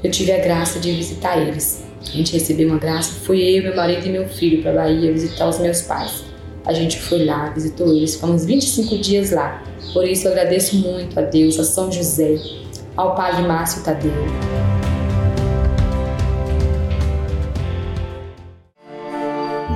eu 0.02 0.10
tive 0.10 0.30
a 0.30 0.38
graça 0.40 0.78
de 0.78 0.92
visitar 0.92 1.40
eles. 1.40 1.82
A 2.02 2.10
gente 2.10 2.34
recebeu 2.34 2.68
uma 2.68 2.78
graça, 2.78 3.10
fui 3.24 3.40
eu, 3.40 3.62
meu 3.62 3.74
marido 3.74 4.06
e 4.06 4.10
meu 4.10 4.28
filho 4.28 4.60
para 4.60 4.74
Bahia 4.74 5.10
visitar 5.10 5.48
os 5.48 5.58
meus 5.58 5.80
pais. 5.80 6.24
A 6.66 6.74
gente 6.74 7.00
foi 7.00 7.24
lá, 7.24 7.48
visitou 7.48 7.88
eles, 7.88 8.16
ficamos 8.16 8.44
25 8.44 8.98
dias 8.98 9.30
lá. 9.30 9.62
Por 9.94 10.04
isso 10.04 10.26
eu 10.26 10.32
agradeço 10.32 10.76
muito 10.76 11.16
a 11.20 11.22
Deus, 11.22 11.56
a 11.56 11.62
São 11.62 11.90
José, 11.90 12.36
ao 12.96 13.14
Padre 13.14 13.42
Márcio 13.42 13.84
Tadeu. 13.84 14.12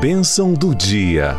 Bênção 0.01 0.55
do 0.55 0.75
dia. 0.75 1.37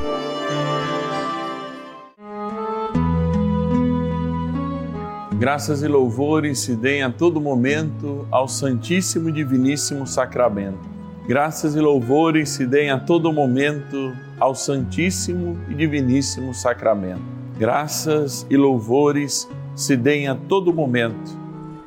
Graças 5.37 5.83
e 5.83 5.87
louvores 5.87 6.59
se 6.59 6.73
deem 6.73 7.03
a 7.03 7.11
todo 7.11 7.41
momento 7.41 8.25
ao 8.31 8.47
Santíssimo 8.47 9.27
e 9.27 9.33
Diviníssimo 9.33 10.07
Sacramento. 10.07 10.89
Graças 11.27 11.75
e 11.75 11.81
louvores 11.81 12.47
se 12.49 12.65
deem 12.65 12.91
a 12.91 12.99
todo 12.99 13.31
momento 13.33 14.15
ao 14.39 14.55
Santíssimo 14.55 15.59
e 15.69 15.75
Diviníssimo 15.75 16.53
Sacramento. 16.53 17.38
Graças 17.59 18.47
e 18.49 18.55
louvores 18.55 19.45
se 19.75 19.97
deem 19.97 20.29
a 20.29 20.35
todo 20.35 20.73
momento 20.73 21.37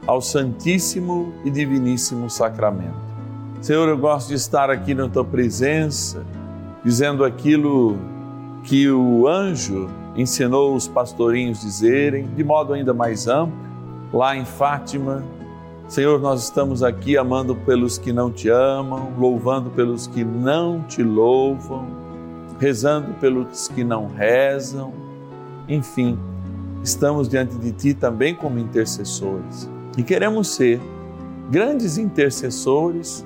ao 0.07 0.21
Santíssimo 0.21 1.33
e 1.47 1.51
Diviníssimo 1.51 2.29
Sacramento. 2.29 3.01
Senhor, 3.63 3.89
eu 3.89 3.97
gosto 3.97 4.29
de 4.29 4.35
estar 4.35 4.69
aqui 4.69 4.93
na 4.93 5.09
tua 5.09 5.25
presença, 5.25 6.27
dizendo 6.85 7.25
aquilo 7.25 7.97
que 8.65 8.91
o 8.91 9.27
anjo 9.27 9.89
ensinou 10.15 10.75
os 10.75 10.87
pastorinhos 10.87 11.63
dizerem, 11.63 12.29
de 12.37 12.45
modo 12.45 12.75
ainda 12.75 12.93
mais 12.93 13.27
amplo, 13.27 13.57
lá 14.13 14.37
em 14.37 14.45
Fátima. 14.45 15.25
Senhor, 15.89 16.21
nós 16.21 16.45
estamos 16.45 16.83
aqui 16.83 17.17
amando 17.17 17.57
pelos 17.57 17.97
que 17.97 18.13
não 18.13 18.31
te 18.31 18.51
amam, 18.51 19.11
louvando 19.19 19.71
pelos 19.71 20.07
que 20.07 20.23
não 20.23 20.83
te 20.83 21.03
louvam, 21.03 21.87
rezando 22.61 23.15
pelos 23.15 23.69
que 23.69 23.83
não 23.83 24.09
rezam. 24.09 25.02
Enfim, 25.73 26.19
estamos 26.85 27.31
diante 27.31 27.57
de 27.57 27.73
ti 27.73 27.95
também 27.95 28.35
como 28.35 28.59
intercessores. 28.59 29.71
E 29.97 30.03
queremos 30.03 30.49
ser 30.49 30.79
grandes 31.51 31.97
intercessores 31.97 33.25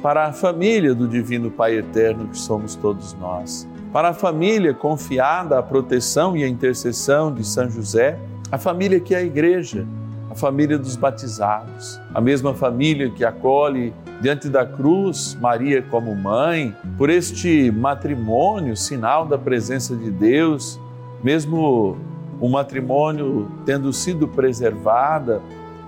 para 0.00 0.28
a 0.28 0.32
família 0.32 0.94
do 0.94 1.08
Divino 1.08 1.50
Pai 1.50 1.76
Eterno 1.76 2.28
que 2.28 2.38
somos 2.38 2.76
todos 2.76 3.14
nós. 3.14 3.66
Para 3.92 4.10
a 4.10 4.14
família 4.14 4.72
confiada 4.72 5.58
à 5.58 5.62
proteção 5.62 6.36
e 6.36 6.44
à 6.44 6.48
intercessão 6.48 7.34
de 7.34 7.44
São 7.44 7.68
José, 7.68 8.16
a 8.52 8.58
família 8.58 9.00
que 9.00 9.12
é 9.12 9.18
a 9.18 9.22
igreja, 9.22 9.84
a 10.30 10.36
família 10.36 10.78
dos 10.78 10.94
batizados, 10.94 12.00
a 12.14 12.20
mesma 12.20 12.54
família 12.54 13.10
que 13.10 13.24
acolhe 13.24 13.92
diante 14.20 14.48
da 14.48 14.64
cruz 14.64 15.36
Maria 15.40 15.82
como 15.82 16.14
mãe, 16.14 16.72
por 16.96 17.10
este 17.10 17.72
matrimônio, 17.72 18.76
sinal 18.76 19.26
da 19.26 19.36
presença 19.36 19.96
de 19.96 20.12
Deus, 20.12 20.78
mesmo 21.22 21.96
o 22.40 22.48
matrimônio 22.48 23.48
tendo 23.64 23.92
sido 23.92 24.28
preservada 24.28 25.42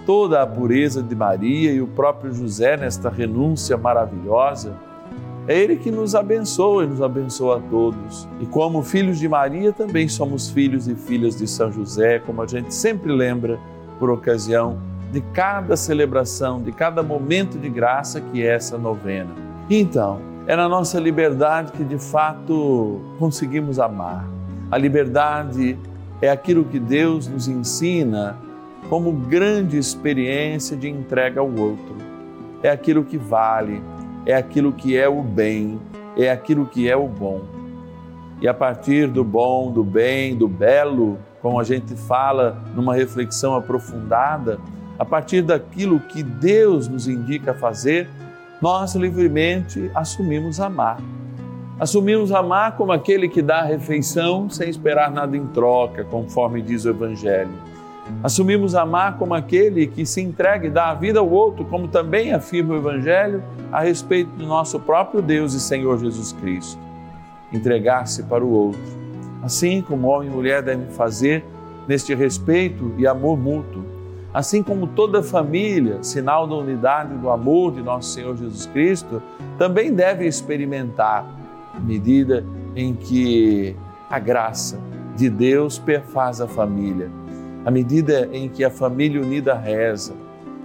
toda 0.04 0.42
a 0.42 0.46
pureza 0.46 1.02
de 1.02 1.14
Maria 1.14 1.72
e 1.72 1.80
o 1.80 1.86
próprio 1.86 2.32
José 2.32 2.76
nesta 2.76 3.08
renúncia 3.08 3.76
maravilhosa. 3.76 4.74
É 5.46 5.58
Ele 5.58 5.76
que 5.76 5.90
nos 5.90 6.14
abençoa 6.14 6.84
e 6.84 6.86
nos 6.86 7.02
abençoa 7.02 7.58
a 7.58 7.60
todos. 7.60 8.28
E 8.40 8.46
como 8.46 8.82
filhos 8.82 9.18
de 9.18 9.28
Maria, 9.28 9.72
também 9.72 10.08
somos 10.08 10.50
filhos 10.50 10.88
e 10.88 10.94
filhas 10.94 11.36
de 11.36 11.46
São 11.46 11.70
José, 11.72 12.18
como 12.20 12.42
a 12.42 12.46
gente 12.46 12.74
sempre 12.74 13.12
lembra 13.12 13.58
por 13.98 14.10
ocasião 14.10 14.78
de 15.12 15.20
cada 15.32 15.76
celebração, 15.76 16.60
de 16.62 16.72
cada 16.72 17.02
momento 17.02 17.58
de 17.58 17.68
graça 17.68 18.20
que 18.20 18.42
é 18.42 18.54
essa 18.54 18.78
novena. 18.78 19.30
Então, 19.68 20.20
é 20.46 20.56
na 20.56 20.68
nossa 20.68 20.98
liberdade 20.98 21.72
que 21.72 21.84
de 21.84 21.98
fato 21.98 23.00
conseguimos 23.18 23.78
amar. 23.78 24.39
A 24.70 24.78
liberdade 24.78 25.76
é 26.22 26.30
aquilo 26.30 26.64
que 26.64 26.78
Deus 26.78 27.26
nos 27.26 27.48
ensina 27.48 28.38
como 28.88 29.11
grande 29.11 29.76
experiência 29.76 30.76
de 30.76 30.88
entrega 30.88 31.40
ao 31.40 31.48
outro. 31.48 31.96
É 32.62 32.70
aquilo 32.70 33.02
que 33.02 33.18
vale, 33.18 33.83
é 34.24 34.35
aquilo 34.35 34.72
que 34.72 34.96
é 34.96 35.09
o 35.09 35.22
bem, 35.22 35.80
é 36.16 36.30
aquilo 36.30 36.66
que 36.66 36.88
é 36.88 36.96
o 36.96 37.09
bom. 37.09 37.42
E 38.40 38.46
a 38.46 38.54
partir 38.54 39.09
do 39.09 39.24
bom, 39.24 39.72
do 39.72 39.83
bem, 39.83 40.37
do 40.37 40.46
belo, 40.46 41.18
como 41.42 41.59
a 41.59 41.64
gente 41.64 41.96
fala 41.96 42.62
numa 42.72 42.94
reflexão 42.94 43.56
aprofundada, 43.56 44.61
a 44.98 45.04
partir 45.04 45.42
daquilo 45.42 45.98
que 45.98 46.22
Deus 46.22 46.87
nos 46.87 47.09
indica 47.09 47.52
fazer, 47.54 48.09
nós 48.62 48.94
livremente 48.94 49.90
assumimos 49.94 50.61
amar. 50.61 50.98
Assumimos 51.80 52.30
amar 52.30 52.76
como 52.76 52.92
aquele 52.92 53.26
que 53.26 53.40
dá 53.40 53.60
a 53.60 53.64
refeição 53.64 54.50
sem 54.50 54.68
esperar 54.68 55.10
nada 55.10 55.34
em 55.34 55.46
troca, 55.46 56.04
conforme 56.04 56.60
diz 56.60 56.84
o 56.84 56.90
Evangelho. 56.90 57.54
Assumimos 58.22 58.74
amar 58.74 59.16
como 59.16 59.32
aquele 59.32 59.86
que 59.86 60.04
se 60.04 60.20
entrega 60.20 60.66
e 60.66 60.70
dá 60.70 60.90
a 60.90 60.94
vida 60.94 61.20
ao 61.20 61.30
outro, 61.30 61.64
como 61.64 61.88
também 61.88 62.34
afirma 62.34 62.74
o 62.74 62.76
Evangelho 62.76 63.42
a 63.72 63.80
respeito 63.80 64.30
do 64.32 64.44
nosso 64.44 64.78
próprio 64.78 65.22
Deus 65.22 65.54
e 65.54 65.60
Senhor 65.60 65.98
Jesus 65.98 66.32
Cristo. 66.34 66.78
Entregar-se 67.50 68.24
para 68.24 68.44
o 68.44 68.52
outro, 68.52 68.80
assim 69.42 69.80
como 69.80 70.08
homem 70.08 70.28
e 70.28 70.32
mulher 70.32 70.62
devem 70.62 70.86
fazer 70.88 71.42
neste 71.88 72.14
respeito 72.14 72.92
e 72.98 73.06
amor 73.06 73.38
mútuo 73.38 73.82
assim 74.32 74.62
como 74.62 74.86
toda 74.86 75.24
família, 75.24 76.02
sinal 76.02 76.46
da 76.46 76.54
unidade 76.54 77.14
e 77.14 77.18
do 77.18 77.30
amor 77.30 77.72
de 77.72 77.82
nosso 77.82 78.10
Senhor 78.10 78.36
Jesus 78.36 78.66
Cristo, 78.66 79.20
também 79.58 79.92
deve 79.92 80.24
experimentar 80.24 81.39
medida 81.78 82.44
em 82.74 82.94
que 82.94 83.76
a 84.09 84.18
graça 84.18 84.80
de 85.16 85.28
Deus 85.28 85.78
perfaz 85.78 86.40
a 86.40 86.48
família, 86.48 87.11
à 87.64 87.70
medida 87.70 88.28
em 88.33 88.48
que 88.48 88.64
a 88.64 88.70
família 88.70 89.20
unida 89.20 89.54
reza, 89.54 90.14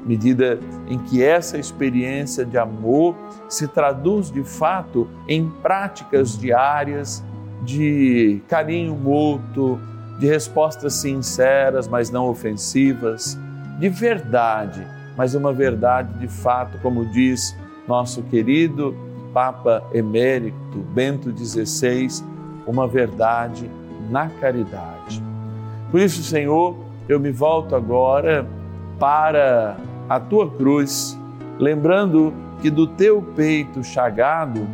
medida 0.06 0.60
em 0.88 0.98
que 1.00 1.24
essa 1.24 1.58
experiência 1.58 2.46
de 2.46 2.58
amor 2.58 3.16
se 3.50 3.68
traduz 3.68 4.32
de 4.32 4.44
fato 4.44 5.08
em 5.28 5.50
práticas 5.50 6.38
diárias 6.38 7.24
de 7.64 8.42
carinho 8.48 8.96
mútuo, 8.96 9.80
de 10.20 10.28
respostas 10.28 10.94
sinceras, 10.94 11.88
mas 11.88 12.10
não 12.10 12.30
ofensivas, 12.30 13.38
de 13.80 13.90
verdade, 13.90 14.86
mas 15.18 15.36
uma 15.36 15.52
verdade 15.52 16.18
de 16.20 16.28
fato, 16.28 16.78
como 16.82 17.06
diz 17.12 17.56
nosso 17.88 18.24
querido 18.24 18.96
Papa 19.36 19.84
Emérito 19.94 20.78
Bento 20.94 21.30
XVI, 21.30 22.24
uma 22.66 22.88
verdade 22.88 23.70
na 24.10 24.30
caridade. 24.30 25.22
Por 25.92 26.00
isso, 26.00 26.24
Senhor, 26.24 26.78
eu 27.10 27.20
me 27.20 27.32
volto 27.32 27.76
agora 27.76 28.48
para 28.98 29.76
a 30.08 30.22
tua 30.22 30.50
cruz, 30.50 31.20
lembrando 31.60 32.34
que 32.62 32.70
do 32.70 32.88
teu 32.88 33.22
peito 33.22 33.84
chagado 33.84 34.66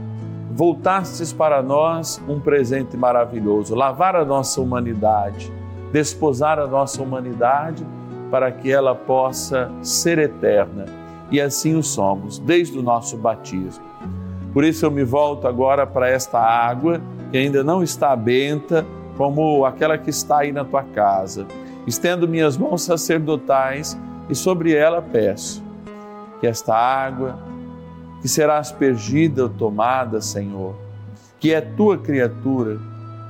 voltastes 0.51 1.33
para 1.33 1.63
nós 1.63 2.21
um 2.27 2.39
presente 2.39 2.95
maravilhoso, 2.95 3.73
lavar 3.73 4.15
a 4.15 4.23
nossa 4.23 4.61
humanidade, 4.61 5.51
desposar 5.91 6.59
a 6.59 6.67
nossa 6.67 7.01
humanidade 7.01 7.83
para 8.29 8.51
que 8.51 8.71
ela 8.71 8.93
possa 8.93 9.71
ser 9.81 10.19
eterna. 10.19 10.85
E 11.31 11.41
assim 11.41 11.75
o 11.75 11.81
somos, 11.81 12.37
desde 12.37 12.77
o 12.77 12.83
nosso 12.83 13.17
batismo. 13.17 13.90
Por 14.53 14.63
isso 14.63 14.85
eu 14.85 14.91
me 14.91 15.03
volto 15.03 15.47
agora 15.47 15.87
para 15.87 16.09
esta 16.09 16.39
água 16.39 17.01
que 17.31 17.37
ainda 17.37 17.63
não 17.63 17.81
está 17.81 18.15
benta, 18.15 18.85
como 19.17 19.65
aquela 19.65 19.97
que 19.97 20.09
está 20.09 20.39
aí 20.39 20.51
na 20.51 20.65
tua 20.65 20.83
casa. 20.83 21.45
Estendo 21.87 22.27
minhas 22.27 22.57
mãos 22.57 22.83
sacerdotais 22.83 23.97
e 24.29 24.35
sobre 24.35 24.73
ela 24.73 25.01
peço 25.01 25.63
que 26.41 26.47
esta 26.47 26.75
água, 26.75 27.37
que 28.19 28.27
será 28.27 28.57
aspergida 28.57 29.43
ou 29.43 29.49
tomada, 29.49 30.19
Senhor, 30.19 30.75
que 31.39 31.53
é 31.53 31.61
tua 31.61 31.97
criatura, 31.99 32.79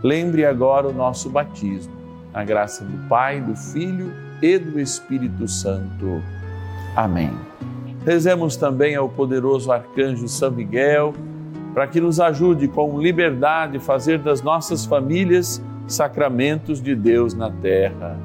lembre 0.02 0.46
agora 0.46 0.88
o 0.88 0.94
nosso 0.94 1.30
batismo. 1.30 1.94
A 2.34 2.46
graça 2.46 2.86
do 2.86 3.10
Pai, 3.10 3.42
do 3.42 3.54
Filho 3.56 4.14
e 4.42 4.58
do 4.58 4.80
Espírito 4.80 5.46
Santo. 5.50 6.24
Amém. 6.96 7.32
Rezemos 8.06 8.56
também 8.56 8.96
ao 8.96 9.08
poderoso 9.08 9.72
arcanjo 9.72 10.28
São 10.28 10.52
Miguel, 10.52 11.14
para 11.74 11.88
que 11.88 12.02
nos 12.02 12.20
ajude 12.20 12.68
com 12.68 13.00
liberdade 13.00 13.78
a 13.78 13.80
fazer 13.80 14.20
das 14.20 14.42
nossas 14.42 14.86
famílias 14.86 15.64
sacramentos 15.88 16.82
de 16.82 16.96
Deus 16.96 17.34
na 17.34 17.52
terra. 17.52 18.18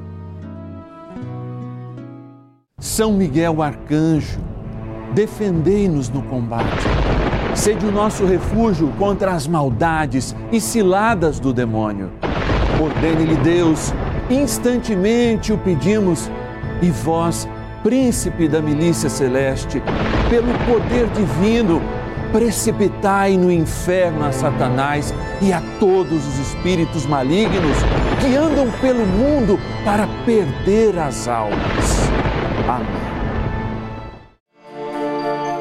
São 2.79 3.13
Miguel 3.13 3.61
arcanjo, 3.61 4.39
defendei-nos 5.13 6.09
no 6.09 6.21
combate. 6.23 6.85
Sede 7.55 7.85
o 7.85 7.91
nosso 7.91 8.25
refúgio 8.25 8.91
contra 8.99 9.31
as 9.31 9.47
maldades 9.47 10.35
e 10.51 10.59
ciladas 10.59 11.39
do 11.39 11.53
demônio. 11.53 12.11
Ordene-lhe 12.81 13.35
Deus 13.37 13.93
instantemente 14.29 15.53
o 15.53 15.57
pedimos, 15.57 16.29
e 16.81 16.91
vós, 16.91 17.47
príncipe 17.87 18.49
da 18.49 18.61
milícia 18.61 19.09
celeste, 19.09 19.81
pelo 20.29 20.51
poder 20.65 21.07
divino, 21.11 21.81
precipitai 22.33 23.37
no 23.37 23.49
inferno 23.49 24.25
a 24.25 24.31
Satanás 24.33 25.13
e 25.41 25.53
a 25.53 25.61
todos 25.79 26.27
os 26.27 26.37
espíritos 26.37 27.05
malignos 27.05 27.77
que 28.19 28.35
andam 28.35 28.69
pelo 28.81 29.05
mundo 29.05 29.57
para 29.85 30.05
perder 30.25 30.99
as 30.99 31.29
almas. 31.29 32.09
Amém. 32.67 33.07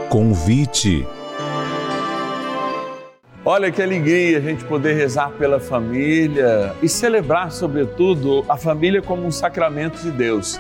Convite 0.09 1.07
Olha 3.45 3.71
que 3.71 3.81
alegria 3.81 4.39
a 4.39 4.41
gente 4.41 4.65
poder 4.65 4.95
rezar 4.95 5.31
pela 5.31 5.61
família 5.61 6.75
e 6.83 6.89
celebrar, 6.89 7.53
sobretudo, 7.53 8.45
a 8.49 8.57
família 8.57 9.01
como 9.01 9.25
um 9.25 9.31
sacramento 9.31 10.03
de 10.03 10.11
Deus. 10.11 10.59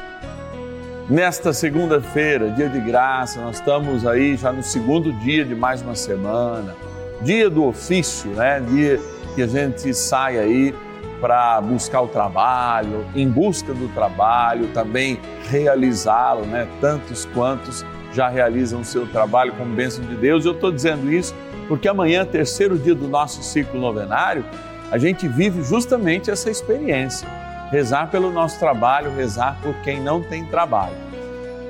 Nesta 1.08 1.52
segunda-feira, 1.52 2.50
dia 2.50 2.68
de 2.68 2.80
graça, 2.80 3.40
nós 3.40 3.58
estamos 3.58 4.04
aí 4.04 4.36
já 4.36 4.50
no 4.50 4.60
segundo 4.60 5.12
dia 5.12 5.44
de 5.44 5.54
mais 5.54 5.80
uma 5.80 5.94
semana, 5.94 6.74
dia 7.22 7.48
do 7.48 7.64
ofício, 7.64 8.28
né? 8.32 8.58
Dia 8.58 9.00
que 9.36 9.40
a 9.40 9.46
gente 9.46 9.94
sai 9.94 10.36
aí 10.36 10.74
para 11.20 11.60
buscar 11.60 12.00
o 12.00 12.08
trabalho, 12.08 13.06
em 13.14 13.28
busca 13.28 13.72
do 13.72 13.86
trabalho, 13.94 14.66
também 14.74 15.20
realizá-lo, 15.48 16.44
né? 16.44 16.66
Tantos 16.80 17.24
quantos 17.26 17.86
já 18.12 18.28
realizam 18.28 18.80
o 18.80 18.84
seu 18.84 19.06
trabalho 19.06 19.52
como 19.52 19.76
bênção 19.76 20.04
de 20.04 20.16
Deus. 20.16 20.44
Eu 20.44 20.54
estou 20.54 20.72
dizendo 20.72 21.12
isso 21.12 21.32
porque 21.68 21.86
amanhã, 21.86 22.24
terceiro 22.24 22.76
dia 22.76 22.96
do 22.96 23.06
nosso 23.06 23.44
ciclo 23.44 23.80
novenário, 23.80 24.44
a 24.90 24.98
gente 24.98 25.28
vive 25.28 25.62
justamente 25.62 26.32
essa 26.32 26.50
experiência. 26.50 27.45
Rezar 27.70 28.10
pelo 28.10 28.30
nosso 28.30 28.58
trabalho, 28.60 29.14
rezar 29.14 29.58
por 29.60 29.74
quem 29.82 30.00
não 30.00 30.22
tem 30.22 30.44
trabalho. 30.44 30.94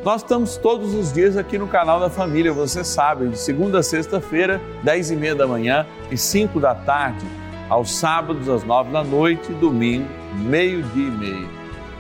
Nós 0.05 0.23
estamos 0.23 0.57
todos 0.59 0.95
os 0.95 1.13
dias 1.13 1.37
aqui 1.37 1.57
no 1.57 1.67
canal 1.67 1.99
da 1.99 2.11
Família, 2.11 2.53
você 2.53 2.85
sabe, 2.85 3.29
de 3.29 3.39
segunda 3.39 3.79
a 3.79 3.83
sexta-feira, 3.83 4.61
dez 4.83 5.11
e 5.11 5.17
meia 5.17 5.35
da 5.35 5.47
manhã 5.47 5.87
e 6.11 6.19
cinco 6.19 6.61
da 6.61 6.75
tarde, 6.75 7.27
aos 7.69 7.97
sábados 7.97 8.49
às 8.49 8.63
nove 8.63 8.93
da 8.93 9.03
noite 9.03 9.51
e 9.51 9.55
domingo, 9.55 10.07
meio-dia 10.35 11.09
e 11.09 11.11
meio. 11.11 11.51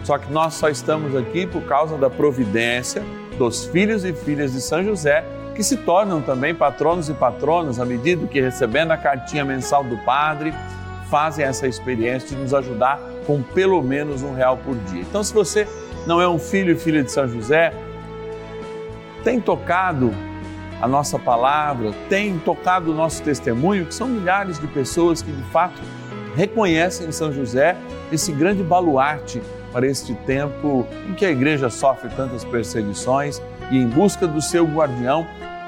Só 0.04 0.18
que 0.18 0.30
nós 0.30 0.54
só 0.54 0.68
estamos 0.68 1.16
aqui 1.16 1.46
por 1.46 1.62
causa 1.62 1.96
da 1.96 2.08
providência 2.08 3.02
dos 3.38 3.64
filhos 3.64 4.04
e 4.04 4.12
filhas 4.12 4.52
de 4.52 4.60
São 4.60 4.84
José 4.84 5.24
que 5.54 5.62
se 5.64 5.78
tornam 5.78 6.20
também 6.20 6.54
patronos 6.54 7.08
e 7.08 7.14
patronas 7.14 7.80
à 7.80 7.84
medida 7.84 8.26
que 8.26 8.40
recebendo 8.40 8.90
a 8.90 8.96
cartinha 8.96 9.44
mensal 9.44 9.82
do 9.82 9.96
padre, 10.04 10.52
fazem 11.10 11.44
essa 11.44 11.66
experiência 11.66 12.28
de 12.28 12.36
nos 12.36 12.52
ajudar 12.52 13.00
com 13.26 13.42
pelo 13.42 13.82
menos 13.82 14.22
um 14.22 14.34
real 14.34 14.56
por 14.56 14.76
dia. 14.76 15.02
Então, 15.02 15.22
se 15.22 15.32
você 15.32 15.66
não 16.06 16.20
é 16.20 16.28
um 16.28 16.38
filho 16.38 16.72
e 16.72 16.76
filha 16.76 17.02
de 17.02 17.10
São 17.10 17.26
José, 17.28 17.72
tem 19.24 19.40
tocado 19.40 20.14
a 20.80 20.86
nossa 20.86 21.18
palavra, 21.18 21.92
tem 22.08 22.38
tocado 22.38 22.92
o 22.92 22.94
nosso 22.94 23.22
testemunho, 23.22 23.86
que 23.86 23.94
são 23.94 24.06
milhares 24.06 24.58
de 24.58 24.66
pessoas 24.66 25.22
que 25.22 25.32
de 25.32 25.42
fato 25.50 25.80
reconhecem 26.36 27.08
em 27.08 27.12
São 27.12 27.32
José 27.32 27.76
esse 28.12 28.30
grande 28.30 28.62
baluarte 28.62 29.42
para 29.72 29.86
este 29.86 30.14
tempo 30.26 30.86
em 31.08 31.14
que 31.14 31.24
a 31.24 31.30
igreja 31.30 31.68
sofre 31.70 32.08
tantas 32.10 32.44
perseguições 32.44 33.42
e 33.70 33.78
em 33.78 33.86
busca 33.86 34.26
do 34.26 34.40
seu 34.40 34.64
guardião 34.64 35.26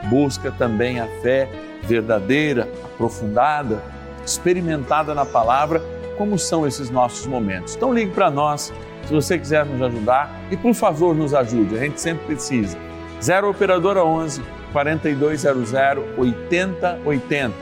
busca 0.09 0.53
também 0.53 1.01
a 1.01 1.07
fé 1.21 1.49
verdadeira, 1.83 2.69
aprofundada, 2.85 3.83
experimentada 4.25 5.15
na 5.15 5.25
palavra, 5.25 5.83
como 6.19 6.39
são 6.39 6.67
esses 6.67 6.91
nossos 6.91 7.27
momentos. 7.27 7.77
Então 7.77 7.95
ligue 7.95 8.11
para 8.11 8.31
nós, 8.31 8.73
se 9.07 9.15
você 9.15 9.39
quiser 9.39 9.65
nos 9.65 9.81
ajudar 9.81 10.31
e 10.51 10.57
por 10.57 10.75
favor 10.75 11.15
nos 11.15 11.33
ajude, 11.33 11.77
a 11.77 11.79
gente 11.79 12.01
sempre 12.01 12.27
precisa. 12.27 12.77
0 13.23 13.49
operadora 13.49 14.05
11 14.05 14.43
4200 14.73 15.73
8080. 16.19 17.55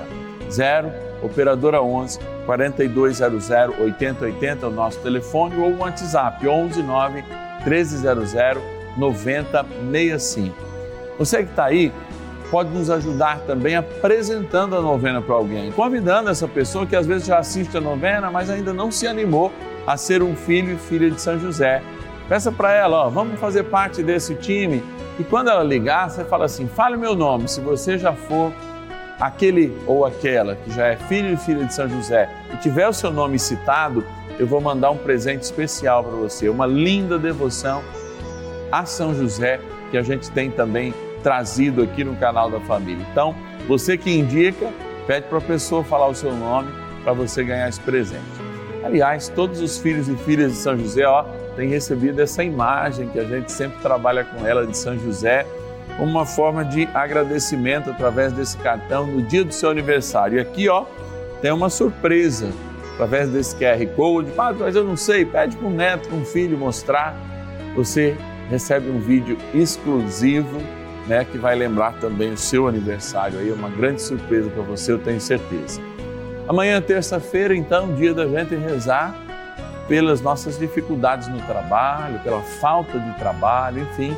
0 0.51 0.93
operadora 1.23 1.83
11 1.83 2.19
4200 2.47 3.51
8080 3.79 4.67
é 4.67 4.69
o 4.69 4.73
nosso 4.73 4.99
telefone 5.01 5.57
ou 5.57 5.73
o 5.73 5.79
WhatsApp 5.79 6.47
11 6.49 6.83
9 6.83 7.25
1300 7.65 8.33
9065. 8.97 10.57
Você 11.19 11.45
que 11.45 11.51
está 11.51 11.67
aí 11.67 11.93
pode 12.57 12.71
nos 12.71 12.89
ajudar 12.89 13.41
também 13.41 13.77
apresentando 13.77 14.75
a 14.75 14.81
novena 14.81 15.21
para 15.21 15.35
alguém, 15.35 15.71
convidando 15.73 16.31
essa 16.31 16.49
pessoa 16.49 16.87
que 16.87 16.97
às 16.97 17.07
vezes 17.07 17.27
já 17.27 17.39
assiste 17.39 17.77
a 17.77 17.83
novena, 17.83 18.31
mas 18.31 18.49
ainda 18.49 18.73
não 18.73 18.91
se 18.91 19.07
animou 19.07 19.53
a 19.87 19.95
ser 19.99 20.23
um 20.23 20.35
filho 20.35 20.73
e 20.73 20.79
filha 20.79 21.11
de 21.11 21.21
São 21.21 21.39
José. 21.39 21.83
Peça 22.31 22.51
para 22.51 22.73
ela, 22.73 23.05
ó, 23.05 23.09
vamos 23.11 23.39
fazer 23.39 23.65
parte 23.65 24.03
desse 24.03 24.35
time. 24.37 24.83
E 25.21 25.25
quando 25.25 25.51
ela 25.51 25.63
ligar, 25.63 26.09
você 26.09 26.25
fala 26.25 26.47
assim: 26.47 26.67
fale 26.67 26.97
meu 26.97 27.15
nome. 27.15 27.47
Se 27.47 27.61
você 27.61 27.99
já 27.99 28.15
for 28.15 28.51
aquele 29.21 29.77
ou 29.87 30.07
aquela 30.07 30.57
que 30.57 30.73
já 30.73 30.87
é 30.87 30.97
filho 30.97 31.35
e 31.35 31.37
filha 31.37 31.63
de 31.63 31.75
São 31.75 31.87
José 31.87 32.27
e 32.55 32.57
tiver 32.57 32.89
o 32.89 32.93
seu 32.95 33.11
nome 33.11 33.39
citado, 33.39 34.03
eu 34.39 34.47
vou 34.47 34.63
mandar 34.63 34.91
um 34.93 34.97
presente 34.97 35.43
especial 35.43 36.03
para 36.03 36.17
você, 36.17 36.49
uma 36.49 36.67
linda 36.67 37.19
devoção 37.19 37.83
a 38.73 38.87
São 38.87 39.15
José 39.15 39.61
que 39.91 39.99
a 39.99 40.03
gente 40.03 40.31
tem 40.31 40.51
também 40.51 40.95
trazido 41.27 41.83
aqui 41.83 42.05
no 42.05 42.15
canal 42.15 42.49
da 42.49 42.61
família. 42.61 43.05
Então, 43.11 43.35
você 43.67 43.99
que 43.99 44.17
indica, 44.17 44.73
pede 45.09 45.27
para 45.27 45.39
a 45.39 45.41
pessoa 45.41 45.83
falar 45.83 46.07
o 46.07 46.15
seu 46.15 46.33
nome 46.33 46.71
para 47.03 47.13
você 47.13 47.43
ganhar 47.43 47.69
esse 47.69 47.81
presente. 47.81 48.23
Aliás, 48.85 49.29
todos 49.29 49.61
os 49.61 49.77
filhos 49.77 50.09
e 50.09 50.15
filhas 50.19 50.53
de 50.53 50.59
São 50.59 50.79
José, 50.79 51.05
ó, 51.05 51.25
têm 51.57 51.69
recebido 51.69 52.23
essa 52.23 52.45
imagem 52.45 53.09
que 53.09 53.19
a 53.19 53.25
gente 53.25 53.51
sempre 53.51 53.77
trabalha 53.83 54.23
com 54.23 54.47
ela 54.47 54.65
de 54.65 54.79
São 54.79 54.97
José 55.01 55.45
como 55.97 56.13
uma 56.13 56.25
forma 56.25 56.65
de 56.65 56.89
agradecimento 56.95 57.91
através 57.91 58.33
desse 58.33 58.57
cartão 58.59 59.05
no 59.09 59.21
dia 59.21 59.45
do 59.45 59.53
seu 59.53 59.71
aniversário. 59.71 60.39
E 60.39 60.41
aqui, 60.41 60.69
ó, 60.69 60.85
tem 61.43 61.51
uma 61.51 61.69
surpresa 61.69 62.53
através 62.95 63.29
desse 63.31 63.57
QR 63.57 63.85
Code. 63.97 64.31
Padre, 64.31 64.63
mas 64.63 64.77
eu 64.77 64.85
não 64.85 64.97
sei, 64.97 65.25
pede 65.25 65.57
para 65.57 65.67
um 65.67 65.75
neto, 65.75 66.09
para 66.09 66.19
um 66.19 66.25
filho 66.25 66.57
mostrar. 66.57 67.17
Você 67.75 68.17
recebe 68.49 68.89
um 68.89 69.01
vídeo 69.01 69.37
exclusivo, 69.53 70.61
né, 71.07 71.25
que 71.25 71.39
vai 71.39 71.55
lembrar 71.55 71.93
também 71.95 72.33
o 72.33 72.37
seu 72.37 72.67
aniversário. 72.67 73.39
Aí 73.39 73.51
uma 73.53 73.71
grande 73.71 74.03
surpresa 74.03 74.51
para 74.51 74.63
você, 74.63 74.93
eu 74.93 74.99
tenho 74.99 75.21
certeza. 75.21 75.81
Amanhã, 76.49 76.81
terça-feira, 76.81 77.55
então, 77.55 77.95
dia 77.95 78.15
da 78.15 78.27
gente 78.27 78.55
rezar 78.55 79.15
pelas 79.89 80.21
nossas 80.21 80.59
dificuldades 80.59 81.29
no 81.29 81.41
trabalho, 81.43 82.19
pela 82.21 82.41
falta 82.43 82.99
de 82.99 83.19
trabalho, 83.19 83.83
enfim 83.83 84.17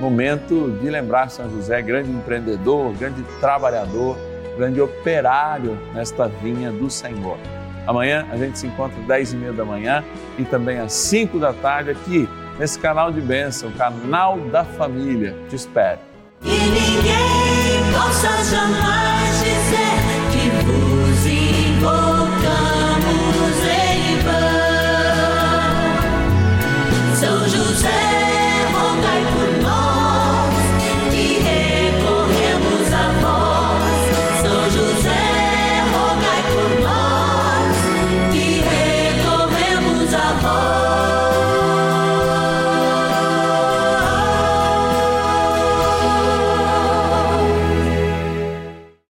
momento 0.00 0.76
de 0.80 0.90
lembrar 0.90 1.28
São 1.30 1.48
José, 1.50 1.80
grande 1.80 2.10
empreendedor, 2.10 2.92
grande 2.94 3.22
trabalhador, 3.40 4.16
grande 4.56 4.80
operário 4.80 5.78
nesta 5.94 6.26
vinha 6.28 6.70
do 6.70 6.90
Senhor. 6.90 7.38
Amanhã 7.86 8.26
a 8.30 8.36
gente 8.36 8.58
se 8.58 8.66
encontra 8.66 8.98
às 9.00 9.06
10 9.06 9.32
e 9.32 9.36
meia 9.36 9.52
da 9.52 9.64
manhã 9.64 10.04
e 10.38 10.44
também 10.44 10.78
às 10.78 10.92
5 10.92 11.38
da 11.38 11.52
tarde 11.52 11.90
aqui 11.90 12.28
nesse 12.58 12.78
canal 12.78 13.10
de 13.10 13.20
bênção, 13.20 13.70
canal 13.72 14.38
da 14.38 14.64
família. 14.64 15.36
Te 15.48 15.56
espero. 15.56 16.11
E 16.44 16.50
ninguém 16.50 17.92
possa 17.92 18.44
jamais 18.44 19.38
dizer. 19.38 19.91